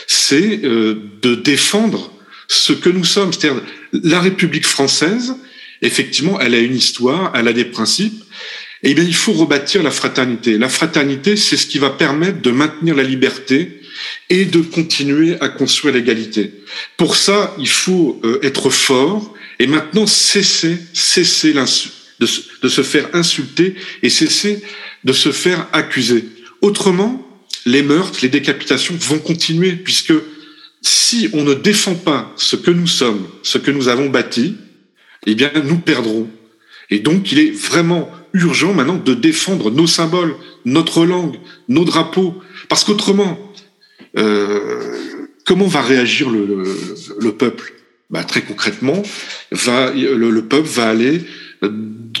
[0.07, 2.11] c'est euh, de défendre
[2.47, 3.33] ce que nous sommes.
[3.33, 5.35] C'est-à-dire la République française,
[5.81, 8.23] effectivement, elle a une histoire, elle a des principes.
[8.83, 10.57] Et bien, il faut rebâtir la fraternité.
[10.57, 13.81] La fraternité, c'est ce qui va permettre de maintenir la liberté
[14.29, 16.51] et de continuer à construire l'égalité.
[16.97, 22.27] Pour ça, il faut euh, être fort et maintenant cesser, cesser de,
[22.61, 24.61] de se faire insulter et cesser
[25.03, 26.25] de se faire accuser.
[26.61, 27.24] Autrement,
[27.65, 30.13] les meurtres, les décapitations vont continuer, puisque
[30.81, 34.55] si on ne défend pas ce que nous sommes, ce que nous avons bâti,
[35.25, 36.29] eh bien, nous perdrons.
[36.91, 40.35] Et donc, il est vraiment urgent maintenant de défendre nos symboles,
[40.65, 41.37] notre langue,
[41.67, 42.35] nos drapeaux,
[42.69, 43.39] parce qu'autrement,
[44.17, 46.77] euh, comment va réagir le, le,
[47.19, 47.73] le peuple?
[48.11, 49.01] Bah, Très concrètement,
[49.51, 51.21] le, le, peuple va aller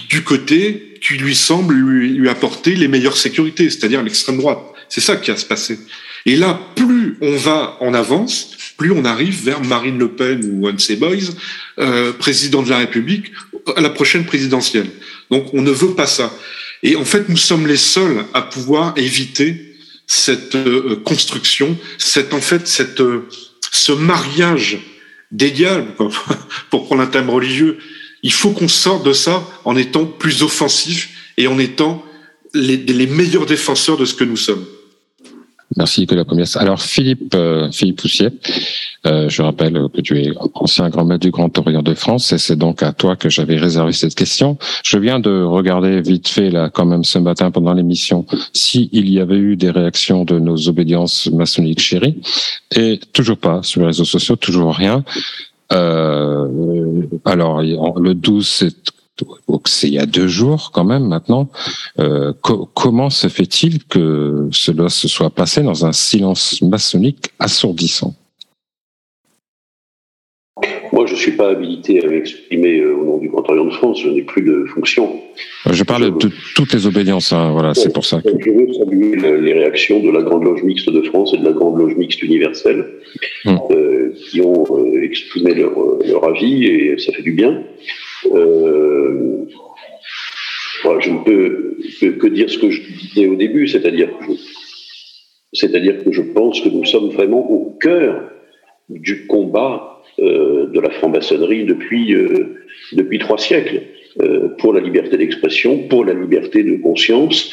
[0.09, 4.74] du côté qui lui semble lui, lui apporter les meilleures sécurités, c'est-à-dire l'extrême droite.
[4.89, 5.79] C'est ça qui va se passer.
[6.25, 10.67] Et là, plus on va en avance, plus on arrive vers Marine Le Pen ou
[10.67, 11.15] un de ses boys,
[11.79, 13.31] euh, président de la République,
[13.75, 14.87] à la prochaine présidentielle.
[15.29, 16.33] Donc on ne veut pas ça.
[16.81, 19.75] Et en fait, nous sommes les seuls à pouvoir éviter
[20.07, 21.77] cette euh, construction,
[22.31, 23.27] en fait euh,
[23.71, 24.79] ce mariage
[25.31, 25.93] des diables,
[26.69, 27.77] pour prendre un thème religieux.
[28.23, 32.03] Il faut qu'on sorte de ça en étant plus offensif et en étant
[32.53, 34.65] les meilleurs défenseurs de ce que nous sommes.
[35.77, 36.57] Merci Nicolas Pomias.
[36.59, 38.29] Alors Philippe euh, Philippe Poussier,
[39.07, 42.37] euh, je rappelle que tu es ancien grand maître du Grand Orient de France et
[42.37, 44.57] c'est donc à toi que j'avais réservé cette question.
[44.83, 49.19] Je viens de regarder vite fait là quand même ce matin pendant l'émission s'il y
[49.19, 52.21] avait eu des réactions de nos obédiences maçonniques chéries
[52.75, 55.03] et toujours pas sur les réseaux sociaux, toujours rien.
[55.73, 56.47] Euh,
[57.25, 57.59] alors
[57.99, 58.94] le 12 c'est
[59.65, 61.49] c'est il y a deux jours quand même maintenant.
[61.99, 62.33] Euh,
[62.73, 68.13] comment se fait-il que cela se soit passé dans un silence maçonnique assourdissant?
[70.93, 73.71] Moi, je ne suis pas habilité à m'exprimer euh, au nom du Grand Orient de
[73.71, 73.99] France.
[74.01, 75.19] Je n'ai plus de fonction.
[75.69, 77.33] Je parle de toutes les obédiences.
[77.33, 78.21] Hein, voilà, c'est pour ça.
[78.23, 81.51] Je veux saluer les réactions de la Grande Loge Mixte de France et de la
[81.51, 82.85] Grande Loge Mixte Universelle,
[83.45, 83.59] hum.
[83.71, 84.65] euh, qui ont
[85.01, 85.73] exprimé leur,
[86.05, 87.61] leur avis et ça fait du bien.
[88.31, 89.45] Euh,
[90.99, 91.77] je ne peux
[92.19, 97.09] que, dire ce que je disais au début, c'est-à-dire que, je pense que nous sommes
[97.09, 98.29] vraiment au cœur
[98.89, 102.57] du combat euh, de la franc-maçonnerie depuis, euh,
[102.93, 103.81] depuis trois siècles.
[104.59, 107.51] pour la liberté d'expression, pour la liberté de conscience,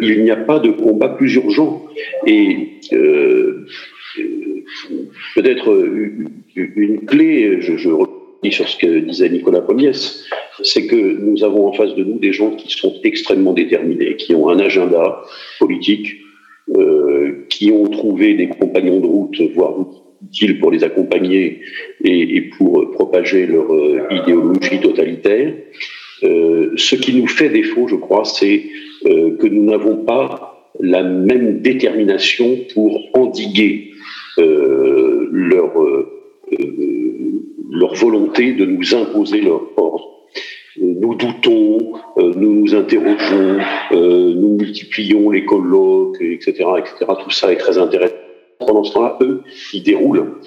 [0.00, 1.84] il n'y a pas de combat plus urgent.
[2.26, 2.80] Et
[5.34, 5.68] peut-être
[6.56, 7.90] une, clé, je, je
[8.50, 10.24] sur ce que disait Nicolas Pomiès,
[10.62, 14.34] c'est que nous avons en face de nous des gens qui sont extrêmement déterminés, qui
[14.34, 15.22] ont un agenda
[15.58, 16.16] politique,
[16.76, 19.74] euh, qui ont trouvé des compagnons de route, voire
[20.24, 21.60] utiles pour les accompagner
[22.04, 25.54] et, pour propager leur euh, idéologie totalitaire.
[26.24, 28.64] Euh, ce qui nous fait défaut, je crois, c'est
[29.04, 33.92] que nous n'avons pas la même détermination pour endiguer
[34.36, 35.72] leur
[37.70, 40.08] leur volonté de nous imposer leur ordre.
[40.80, 43.58] Euh, nous doutons, euh, nous nous interrogeons,
[43.92, 47.12] euh, nous multiplions les colloques, etc., etc.
[47.22, 48.14] Tout ça est très intéressant.
[48.58, 49.42] Pendant ce temps-là, eux,
[49.72, 50.40] ils déroulent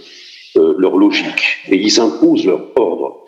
[0.56, 3.24] leur logique et ils imposent leur ordre.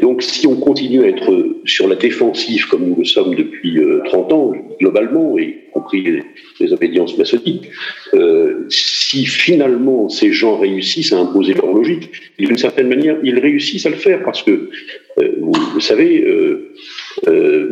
[0.00, 4.32] Donc, si on continue à être sur la défensive comme nous le sommes depuis 30
[4.32, 6.20] ans, globalement, y compris
[6.60, 7.70] les, obédiences maçonniques,
[8.68, 13.90] si finalement ces gens réussissent à imposer leur logique, d'une certaine manière, ils réussissent à
[13.90, 14.70] le faire parce que,
[15.20, 16.72] euh, vous, savez, euh,
[17.28, 17.68] euh,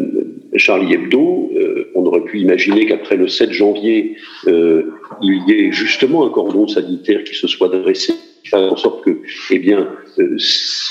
[0.57, 1.51] Charlie Hebdo,
[1.95, 4.17] on aurait pu imaginer qu'après le 7 janvier,
[4.47, 8.15] il y ait justement un cordon sanitaire qui se soit dressé,
[8.45, 9.89] faire en sorte que, eh bien,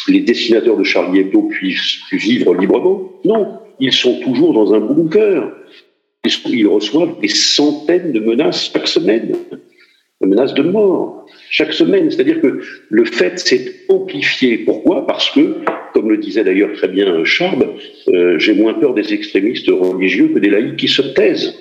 [0.07, 3.11] les dessinateurs de Charlie Hebdo puissent vivre librement.
[3.25, 5.51] Non, ils sont toujours dans un bunker.
[6.47, 9.35] Ils reçoivent des centaines de menaces chaque semaine
[10.21, 12.09] de menaces de mort chaque semaine.
[12.09, 14.59] C'est-à-dire que le fait s'est amplifié.
[14.59, 15.05] Pourquoi?
[15.05, 15.57] Parce que,
[15.93, 17.65] comme le disait d'ailleurs très bien Charb,
[18.07, 21.55] euh, j'ai moins peur des extrémistes religieux que des laïcs qui se taisent.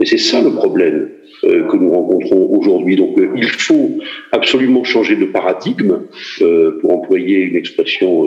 [0.00, 1.08] Et c'est ça le problème euh,
[1.42, 2.96] que nous rencontrons aujourd'hui.
[2.96, 3.98] Donc euh, il faut
[4.32, 6.00] absolument changer de paradigme,
[6.80, 8.26] pour employer une expression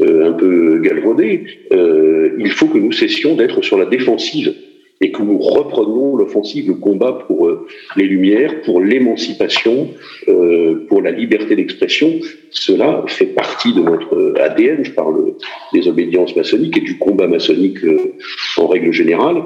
[0.00, 1.44] un peu galvaudée.
[1.70, 4.54] il faut que nous cessions d'être sur la défensive
[5.00, 9.90] et que nous reprenions l'offensive, le combat pour euh, les Lumières, pour l'émancipation,
[10.28, 12.18] euh, pour la liberté d'expression.
[12.50, 15.34] Cela fait partie de notre ADN, je parle
[15.72, 18.14] des obédiences maçonniques et du combat maçonnique euh,
[18.56, 19.42] en règle générale.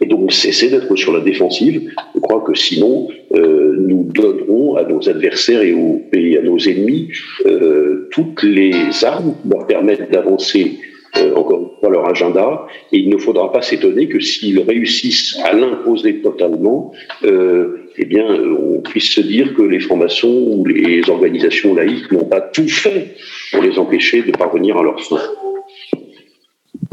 [0.00, 1.90] Et donc cesser d'être sur la défensive.
[2.14, 6.58] Je crois que sinon, euh, nous donnerons à nos adversaires et, aux, et à nos
[6.58, 7.08] ennemis
[7.46, 10.78] euh, toutes les armes qui leur permettent d'avancer
[11.16, 12.66] euh, encore une fois, leur agenda.
[12.92, 16.92] Et il ne faudra pas s'étonner que s'ils réussissent à l'imposer totalement,
[17.24, 22.24] euh, eh bien, on puisse se dire que les francs-maçons ou les organisations laïques n'ont
[22.24, 23.14] pas tout fait
[23.52, 25.20] pour les empêcher de parvenir à leur fin.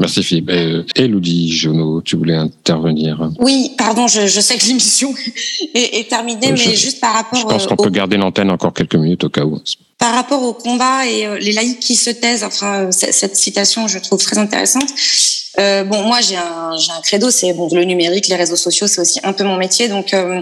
[0.02, 0.50] Merci Philippe.
[0.50, 5.14] Euh, Elodie Jonot, tu voulais intervenir Oui, pardon, je, sais que l'émission
[5.74, 7.38] est, terminée, mais juste par rapport.
[7.38, 9.60] Je pense qu'on peut garder l'antenne encore quelques minutes au cas où
[9.98, 14.00] par rapport au combat et euh, les laïcs qui se taisent, enfin cette citation je
[14.00, 14.88] trouve très intéressante.
[15.58, 19.00] Euh, bon, moi j'ai un, un credo, c'est bon le numérique, les réseaux sociaux, c'est
[19.00, 19.88] aussi un peu mon métier.
[19.88, 20.40] Donc, euh,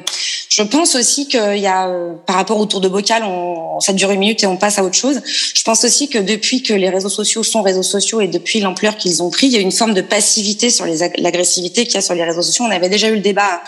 [0.48, 3.92] je pense aussi qu'il y a, euh, par rapport au tour de bocal, on, ça
[3.92, 5.20] dure une minute et on passe à autre chose.
[5.54, 8.96] Je pense aussi que depuis que les réseaux sociaux sont réseaux sociaux et depuis l'ampleur
[8.96, 11.98] qu'ils ont pris, il y a une forme de passivité sur les, l'agressivité qu'il y
[11.98, 12.64] a sur les réseaux sociaux.
[12.66, 13.62] On avait déjà eu le débat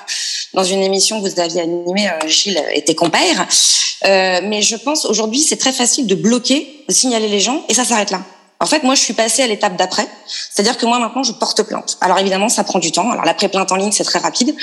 [0.55, 3.47] dans une émission que vous aviez animée, Gilles était compère.
[4.05, 7.75] Euh, mais je pense aujourd'hui, c'est très facile de bloquer, de signaler les gens, et
[7.75, 8.21] ça s'arrête là.
[8.63, 11.65] En fait, moi, je suis passée à l'étape d'après, c'est-à-dire que moi maintenant, je porte
[11.65, 11.99] plainte.
[12.01, 13.11] Alors évidemment, ça prend du temps.
[13.11, 14.55] Alors l'après plainte en ligne, c'est très rapide.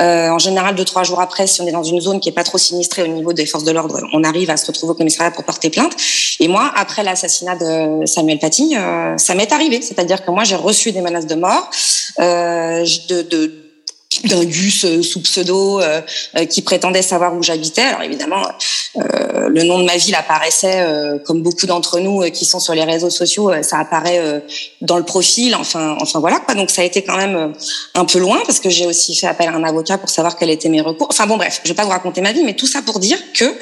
[0.00, 2.32] Euh, en général, deux trois jours après, si on est dans une zone qui est
[2.32, 4.94] pas trop sinistrée au niveau des forces de l'ordre, on arrive à se retrouver au
[4.94, 5.96] commissariat pour porter plainte.
[6.38, 10.54] Et moi, après l'assassinat de Samuel Paty, euh, ça m'est arrivé, c'est-à-dire que moi, j'ai
[10.54, 11.70] reçu des menaces de mort,
[12.20, 13.59] euh, de, de
[14.24, 16.00] d'un gus euh, sous pseudo euh,
[16.36, 17.82] euh, qui prétendait savoir où j'habitais.
[17.82, 18.42] Alors évidemment,
[18.96, 20.84] euh, le nom de ma ville apparaissait,
[21.24, 24.42] comme beaucoup d'entre nous qui sont sur les réseaux sociaux, ça apparaît
[24.80, 25.54] dans le profil.
[25.54, 26.54] Enfin, enfin voilà quoi.
[26.54, 27.52] Donc ça a été quand même
[27.94, 30.50] un peu loin parce que j'ai aussi fait appel à un avocat pour savoir quels
[30.50, 31.08] étaient mes recours.
[31.10, 33.18] Enfin bon, bref, je vais pas vous raconter ma vie, mais tout ça pour dire
[33.32, 33.56] que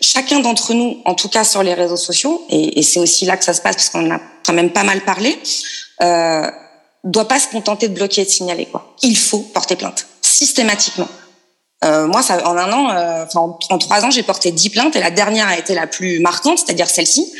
[0.00, 3.36] chacun d'entre nous, en tout cas sur les réseaux sociaux, et, et c'est aussi là
[3.36, 5.38] que ça se passe parce qu'on en a quand même pas mal parlé.
[6.02, 6.46] Euh,
[7.04, 8.94] doit pas se contenter de bloquer et de signaler quoi.
[9.02, 11.08] Il faut porter plainte systématiquement.
[11.84, 15.00] Euh, moi, ça, en un an, euh, en, trois ans, j'ai porté dix plaintes et
[15.00, 17.32] la dernière a été la plus marquante, c'est-à-dire celle-ci,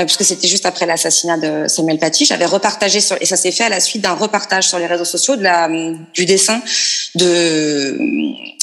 [0.00, 2.24] euh, puisque c'était juste après l'assassinat de Samuel Paty.
[2.24, 5.04] J'avais repartagé sur, et ça s'est fait à la suite d'un repartage sur les réseaux
[5.04, 5.68] sociaux de la,
[6.14, 6.62] du dessin
[7.16, 7.98] de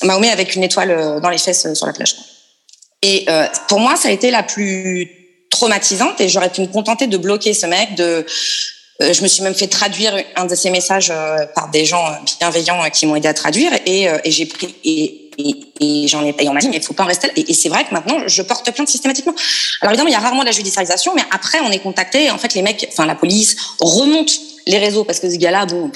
[0.04, 2.16] Mahomet avec une étoile euh, dans les fesses sur la plage.
[3.02, 5.10] Et euh, pour moi, ça a été la plus
[5.50, 8.24] traumatisante et j'aurais pu me contenter de bloquer ce mec, de euh,
[9.00, 12.04] je me suis même fait traduire un de ces messages euh, par des gens
[12.40, 16.54] bienveillants euh, qui m'ont aidé à traduire et, j'ai pris et, j'en ai et on
[16.54, 17.34] m'a dit mais il faut pas en rester là.
[17.38, 19.34] et, et c'est vrai que maintenant je porte plainte systématiquement.
[19.82, 22.38] Alors évidemment il y a rarement de la judiciarisation mais après on est contacté en
[22.38, 24.32] fait les mecs enfin la police remonte
[24.68, 25.92] les réseaux, parce que ce gars-là, bon,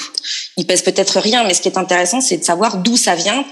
[0.57, 3.45] il pèse peut-être rien, mais ce qui est intéressant, c'est de savoir d'où ça vient,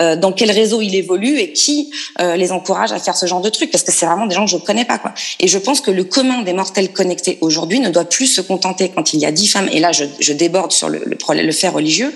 [0.00, 1.90] euh, dans quel réseau il évolue et qui
[2.20, 4.44] euh, les encourage à faire ce genre de trucs, parce que c'est vraiment des gens
[4.44, 5.12] que je connais pas, quoi.
[5.38, 8.90] Et je pense que le commun des mortels connectés aujourd'hui ne doit plus se contenter
[8.94, 12.14] quand il y a dix femmes, et là, je, déborde sur le, le, fait religieux,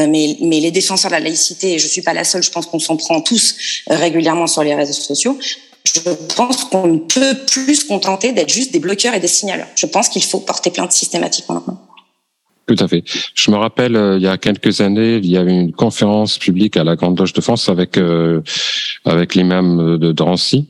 [0.00, 2.50] euh, mais, mais, les défenseurs de la laïcité, et je suis pas la seule, je
[2.50, 3.54] pense qu'on s'en prend tous
[3.86, 5.38] régulièrement sur les réseaux sociaux,
[5.86, 6.00] je
[6.34, 9.68] pense qu'on ne peut plus se contenter d'être juste des bloqueurs et des signaleurs.
[9.76, 11.62] Je pense qu'il faut porter plainte systématiquement.
[12.66, 13.04] Tout à fait.
[13.34, 16.76] Je me rappelle, euh, il y a quelques années, il y avait une conférence publique
[16.76, 18.42] à la Grande Loge de France avec euh,
[19.04, 20.66] avec l'imam de Drancy,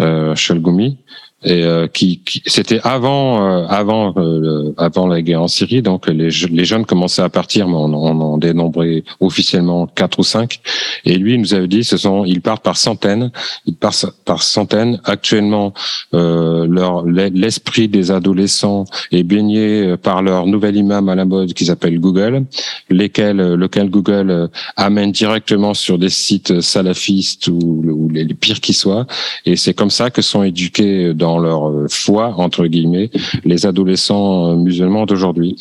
[0.00, 0.34] euh,
[1.42, 5.80] et euh, qui, qui c'était avant euh, avant euh, avant la guerre en Syrie.
[5.80, 10.22] Donc les, les jeunes commençaient à partir mais on, on en dénombrait officiellement quatre ou
[10.22, 10.60] cinq.
[11.06, 13.30] Et lui il nous avait dit ce sont ils partent par centaines.
[13.64, 15.00] Ils partent par centaines.
[15.04, 15.72] Actuellement
[16.12, 21.70] euh, leur l'esprit des adolescents est baigné par leur nouvel imam à la mode qu'ils
[21.70, 22.44] appellent Google
[22.90, 28.74] lesquels lequel Google amène directement sur des sites salafistes ou, ou les, les pires qui
[28.74, 29.06] soient.
[29.46, 33.10] Et c'est comme ça que sont éduqués dans dans leur euh, foi entre guillemets
[33.44, 35.56] les adolescents euh, musulmans d'aujourd'hui.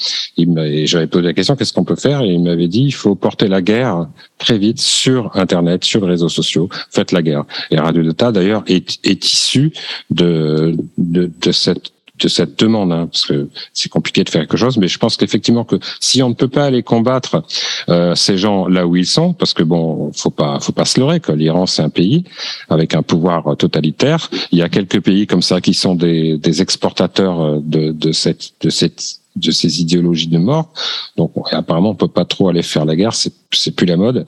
[0.86, 2.22] J'avais posé la question qu'est-ce qu'on peut faire?
[2.22, 4.08] Et il m'avait dit il faut porter la guerre
[4.38, 6.70] très vite sur Internet, sur les réseaux sociaux.
[6.90, 7.44] Faites la guerre.
[7.72, 9.72] Et Radio Delta d'ailleurs est, est issu
[10.10, 14.58] de, de, de cette de cette demande, hein, parce que c'est compliqué de faire quelque
[14.58, 17.44] chose, mais je pense qu'effectivement que si on ne peut pas aller combattre
[17.90, 21.00] euh, ces gens là où ils sont, parce que bon, faut pas, faut pas se
[21.00, 22.24] leurrer que l'Iran c'est un pays
[22.70, 24.30] avec un pouvoir totalitaire.
[24.52, 28.54] Il y a quelques pays comme ça qui sont des, des exportateurs de, de cette,
[28.62, 30.74] de cette de ces idéologies de mort.
[31.16, 34.26] Donc apparemment on peut pas trop aller faire la guerre, c'est c'est plus la mode.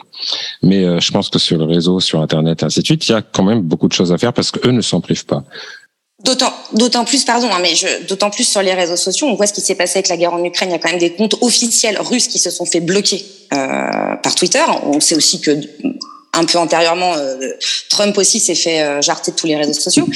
[0.64, 3.16] Mais euh, je pense que sur le réseau, sur internet, ainsi de suite, il y
[3.16, 5.44] a quand même beaucoup de choses à faire parce que eux ne s'en privent pas.
[6.24, 9.47] D'autant, d'autant plus, pardon, hein, mais je, d'autant plus sur les réseaux sociaux, on voit
[9.47, 10.69] ce qui s'est passé avec la guerre en Ukraine.
[10.69, 14.15] Il y a quand même des comptes officiels russes qui se sont fait bloquer euh,
[14.22, 14.63] par Twitter.
[14.84, 15.51] On sait aussi que
[16.34, 17.36] un peu antérieurement, euh,
[17.89, 20.07] Trump aussi s'est fait euh, jarter de tous les réseaux sociaux.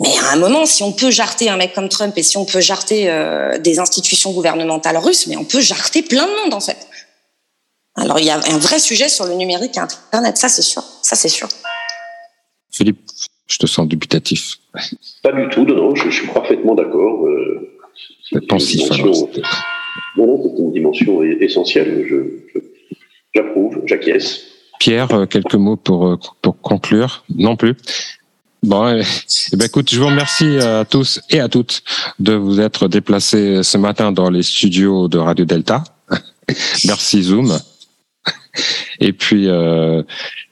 [0.00, 2.46] Mais à un moment, si on peut jarter un mec comme Trump et si on
[2.46, 6.60] peut jarter euh, des institutions gouvernementales russes, mais on peut jarter plein de monde en
[6.60, 6.78] fait.
[7.96, 10.82] Alors il y a un vrai sujet sur le numérique et Internet, ça c'est sûr,
[11.02, 11.48] ça c'est sûr.
[12.72, 13.00] Philippe,
[13.50, 14.58] je te sens dubitatif.
[15.22, 17.26] Pas du tout, non, non je, suis parfaitement d'accord.
[17.26, 17.76] Euh,
[18.30, 18.80] c'est pensif.
[18.90, 19.28] Dimension,
[20.16, 22.06] non, non, c'est une dimension essentielle.
[22.08, 22.60] Je,
[23.34, 24.42] j'approuve, j'acquiesce.
[24.78, 27.74] Pierre, euh, quelques mots pour, euh, pour conclure Non plus.
[28.62, 29.02] Bon, eh,
[29.52, 31.82] eh ben écoute, je vous remercie à tous et à toutes
[32.18, 35.82] de vous être déplacés ce matin dans les studios de Radio Delta.
[36.84, 37.58] Merci Zoom.
[39.00, 40.02] Et puis, euh,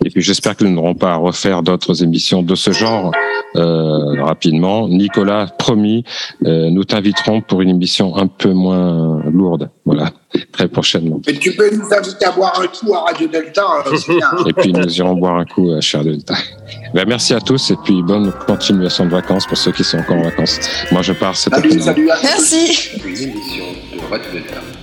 [0.05, 3.13] et puis j'espère que nous n'aurons pas à refaire d'autres émissions de ce genre
[3.57, 4.89] euh, rapidement.
[4.89, 6.05] Nicolas, promis,
[6.45, 9.71] euh, nous t'inviterons pour une émission un peu moins lourde.
[9.85, 10.11] Voilà,
[10.53, 11.21] très prochainement.
[11.27, 13.65] Et tu peux nous inviter à boire un coup à Radio Delta.
[13.87, 16.35] Euh, et puis nous irons boire un coup à Cher Delta.
[16.95, 20.17] Ben, merci à tous et puis bonne continuation de vacances pour ceux qui sont encore
[20.17, 20.61] en vacances.
[20.93, 21.89] Moi je pars cet après-midi.
[22.23, 22.91] Merci.
[23.05, 24.78] Une émission de Radio Delta.